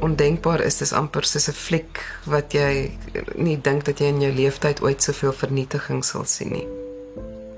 ondenkbaar 0.00 0.60
is. 0.60 0.78
Dis 0.78 0.92
amper 0.92 1.24
soos 1.24 1.48
'n 1.48 1.52
fliek 1.52 2.20
wat 2.24 2.52
jy 2.52 2.98
nie 3.34 3.60
dink 3.60 3.84
dat 3.84 3.98
jy 3.98 4.06
in 4.06 4.20
jou 4.20 4.32
lewenstyd 4.32 4.82
ooit 4.82 5.02
soveel 5.02 5.32
vernietiging 5.32 6.04
sal 6.04 6.24
sien 6.24 6.52
nie. 6.52 6.66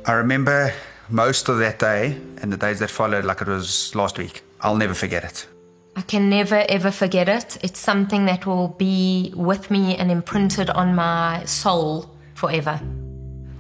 I 0.08 0.12
remember 0.12 0.72
most 1.08 1.48
of 1.48 1.58
that 1.58 1.78
day 1.78 2.16
and 2.42 2.52
the 2.52 2.58
days 2.58 2.78
that 2.78 2.90
followed 2.90 3.24
like 3.24 3.42
it 3.42 3.48
was 3.48 3.90
last 3.94 4.18
week. 4.18 4.42
I'll 4.60 4.76
never 4.76 4.94
forget 4.94 5.24
it. 5.24 5.48
I 5.96 6.02
can 6.02 6.28
never 6.28 6.64
ever 6.68 6.92
forget 6.92 7.28
it. 7.28 7.58
It's 7.60 7.80
something 7.80 8.26
that 8.26 8.44
will 8.44 8.74
be 8.78 9.32
with 9.34 9.70
me 9.70 9.96
and 9.96 10.10
imprinted 10.10 10.70
on 10.70 10.94
my 10.94 11.44
soul 11.44 12.04
forever. 12.34 12.80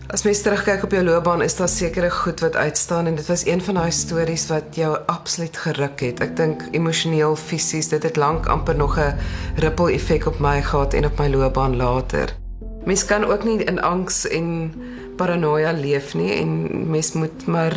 As 0.06 0.22
mens 0.22 0.38
terugkyk 0.38 0.84
op 0.86 0.92
jou 0.94 1.02
loopbaan, 1.02 1.42
is 1.42 1.56
daar 1.58 1.68
sekere 1.68 2.10
goed 2.10 2.40
wat 2.40 2.56
uitstaan 2.56 3.06
en 3.06 3.14
dit 3.14 3.26
was 3.26 3.46
een 3.46 3.62
van 3.62 3.74
daai 3.74 3.90
stories 3.90 4.46
wat 4.46 4.76
jou 4.78 4.98
absoluut 5.06 5.56
geruk 5.56 6.00
het. 6.00 6.20
Ek 6.22 6.36
dink 6.38 6.62
emosioneel, 6.70 7.34
fisies, 7.36 7.88
dit 7.90 8.02
het 8.02 8.16
lank 8.16 8.46
amper 8.46 8.76
nog 8.76 8.94
'n 8.98 9.18
ripple 9.56 9.92
effek 9.92 10.26
op 10.26 10.38
my 10.38 10.62
gehad 10.62 10.94
en 10.94 11.04
op 11.04 11.18
my 11.18 11.28
loopbaan 11.28 11.76
later. 11.76 12.36
Mens 12.84 13.04
kan 13.04 13.24
ook 13.24 13.44
nie 13.44 13.64
in 13.64 13.82
angs 13.82 14.28
en 14.28 14.74
paranoia 15.16 15.72
leef 15.72 16.14
nie 16.14 16.32
en 16.32 16.90
mens 16.90 17.12
moet 17.12 17.46
maar 17.46 17.76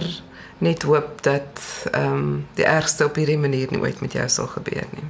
net 0.58 0.82
hoop 0.84 1.24
dat 1.24 1.86
ehm 1.92 2.14
um, 2.14 2.48
die 2.54 2.66
ergste 2.66 3.06
op 3.06 3.16
hierdie 3.16 3.38
manier 3.38 3.68
nie 3.70 3.82
ooit 3.82 4.02
met 4.02 4.14
jou 4.14 4.30
sal 4.30 4.48
gebeur 4.48 4.86
nie. 4.94 5.10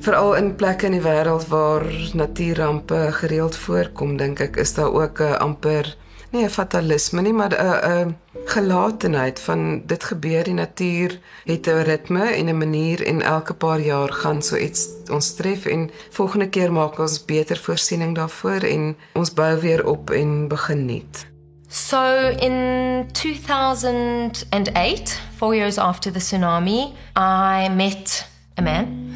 Veral 0.00 0.36
in 0.36 0.54
plekke 0.54 0.86
in 0.86 0.92
die 0.92 1.02
wêreld 1.02 1.48
waar 1.48 1.84
natuurrampe 2.12 3.08
gereeld 3.10 3.56
voorkom, 3.56 4.16
dink 4.16 4.40
ek 4.40 4.56
is 4.56 4.74
daar 4.74 4.92
ook 4.92 5.20
'n 5.20 5.36
amper 5.38 5.96
nie 6.30 6.44
'n 6.44 6.50
fatalisme 6.50 7.22
nie, 7.22 7.32
maar 7.32 7.52
'n 7.52 8.06
'n 8.06 8.16
gelatenheid 8.44 9.40
van 9.40 9.82
dit 9.86 10.04
gebeur 10.04 10.44
die 10.44 10.54
natuur 10.54 11.20
het 11.44 11.66
'n 11.66 11.82
ritme 11.82 12.24
en 12.24 12.48
'n 12.48 12.58
manier 12.58 13.06
en 13.06 13.22
elke 13.22 13.54
paar 13.54 13.80
jaar 13.80 14.12
gaan 14.12 14.42
so 14.42 14.56
iets 14.56 14.88
ons 15.10 15.34
tref 15.34 15.64
en 15.64 15.90
volgende 16.10 16.48
keer 16.48 16.72
maak 16.72 16.98
ons 16.98 17.24
beter 17.24 17.56
voorsiening 17.56 18.14
daarvoor 18.14 18.60
en 18.60 18.96
ons 19.12 19.32
bou 19.32 19.60
weer 19.60 19.86
op 19.86 20.10
en 20.10 20.48
begin 20.48 20.84
nuut. 20.84 21.26
So 21.70 22.02
in 22.38 23.06
2008, 23.12 25.20
four 25.36 25.54
years 25.54 25.78
after 25.78 26.12
the 26.12 26.18
tsunami, 26.18 26.94
I 27.16 27.68
met 27.68 28.28
a 28.58 28.62
man. 28.62 29.10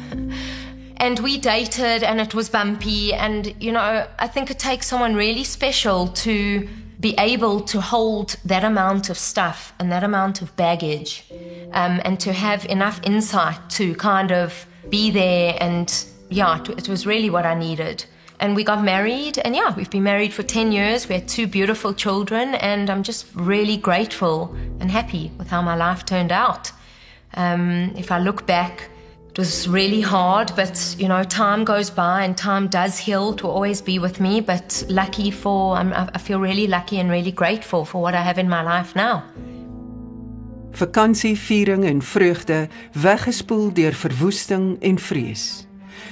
And 0.97 1.19
we 1.19 1.39
dated, 1.39 2.03
and 2.03 2.19
it 2.19 2.33
was 2.33 2.49
bumpy. 2.49 3.13
And, 3.13 3.53
you 3.57 3.71
know, 3.71 4.05
I 4.19 4.27
think 4.27 4.49
it 4.49 4.59
takes 4.59 4.87
someone 4.87 5.15
really 5.15 5.43
special 5.43 6.11
to 6.11 6.67
be 7.03 7.13
able 7.19 7.59
to 7.59 7.81
hold 7.81 8.37
that 8.45 8.63
amount 8.63 9.09
of 9.09 9.17
stuff 9.17 9.73
and 9.77 9.91
that 9.91 10.05
amount 10.05 10.41
of 10.41 10.55
baggage 10.55 11.25
um, 11.73 11.99
and 12.05 12.17
to 12.17 12.31
have 12.31 12.65
enough 12.67 13.01
insight 13.03 13.59
to 13.69 13.93
kind 13.95 14.31
of 14.31 14.65
be 14.89 15.11
there. 15.11 15.57
And 15.59 15.93
yeah, 16.29 16.63
it, 16.63 16.87
was 16.87 17.05
really 17.05 17.29
what 17.29 17.45
I 17.45 17.55
needed. 17.55 18.05
And 18.39 18.55
we 18.55 18.63
got 18.63 18.83
married, 18.83 19.37
and 19.37 19.53
yeah, 19.53 19.75
we've 19.75 19.89
been 19.89 20.03
married 20.03 20.33
for 20.33 20.43
10 20.43 20.71
years. 20.71 21.09
We 21.09 21.15
had 21.15 21.27
two 21.27 21.45
beautiful 21.45 21.93
children, 21.93 22.55
and 22.55 22.89
I'm 22.89 23.03
just 23.03 23.25
really 23.35 23.77
grateful 23.77 24.55
and 24.79 24.89
happy 24.89 25.31
with 25.37 25.49
how 25.49 25.61
my 25.61 25.75
life 25.75 26.05
turned 26.05 26.31
out. 26.31 26.71
Um, 27.35 27.93
if 27.97 28.11
I 28.11 28.19
look 28.19 28.45
back, 28.47 28.89
it 29.33 29.39
was 29.39 29.67
really 29.67 30.01
hard, 30.01 30.51
but 30.55 30.95
you 30.99 31.07
know, 31.07 31.23
time 31.23 31.63
goes 31.63 31.89
by 31.89 32.23
and 32.23 32.37
time 32.37 32.67
does 32.67 32.99
heal 32.99 33.33
to 33.33 33.47
always 33.47 33.81
be 33.81 33.97
with 33.97 34.19
me. 34.19 34.41
But 34.41 34.85
lucky 34.89 35.31
for, 35.31 35.75
I'm, 35.75 35.91
I 35.91 36.19
feel 36.19 36.39
really 36.39 36.67
lucky 36.67 36.99
and 36.99 37.09
really 37.09 37.31
grateful 37.31 37.83
for 37.83 37.99
what 37.99 38.13
I 38.13 38.21
have 38.21 38.37
in 38.37 38.47
my 38.47 38.61
life 38.61 38.95
now. 38.95 39.23
Vakansie, 40.71 41.37
viering 41.37 41.85
en 41.85 42.01
vreugde 42.01 42.67
weggespoel 42.91 43.73
deur 43.73 43.93
verwoesting 43.93 44.77
en 44.81 44.99
vrees. 44.99 45.67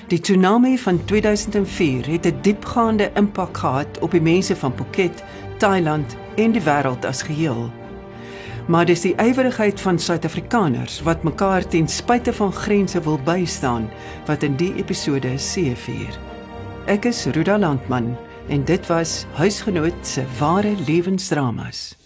Die 0.07 0.19
tsunami 0.19 0.77
van 0.77 1.05
2004 1.05 2.07
het 2.07 2.25
'n 2.25 2.39
diepgaande 2.41 3.12
impak 3.13 3.57
gehad 3.57 3.99
op 3.99 4.12
die 4.12 4.21
mense 4.21 4.55
van 4.55 4.73
Phuket, 4.75 5.23
Thailand 5.57 6.15
en 6.36 6.51
die 6.51 6.62
wêreld 6.62 7.05
as 7.05 7.21
geheel. 7.21 7.81
Maar 8.67 8.86
dis 8.86 9.02
die 9.02 9.15
ywerigheid 9.17 9.82
van 9.82 10.00
Suid-Afrikaners 10.00 11.02
wat 11.08 11.24
mekaar 11.24 11.65
ten 11.67 11.88
spyte 11.88 12.34
van 12.34 12.54
grense 12.54 13.02
wil 13.02 13.19
bystaan 13.26 13.89
wat 14.26 14.43
in 14.43 14.56
die 14.56 14.74
episode 14.76 15.38
seëvier. 15.38 16.19
Ek 16.86 17.06
is 17.10 17.26
Ruda 17.26 17.58
Landman 17.58 18.13
en 18.50 18.65
dit 18.65 18.88
was 18.88 19.26
huisgenoot 19.39 20.08
se 20.08 20.26
ware 20.39 20.76
lewensdramas. 20.88 22.00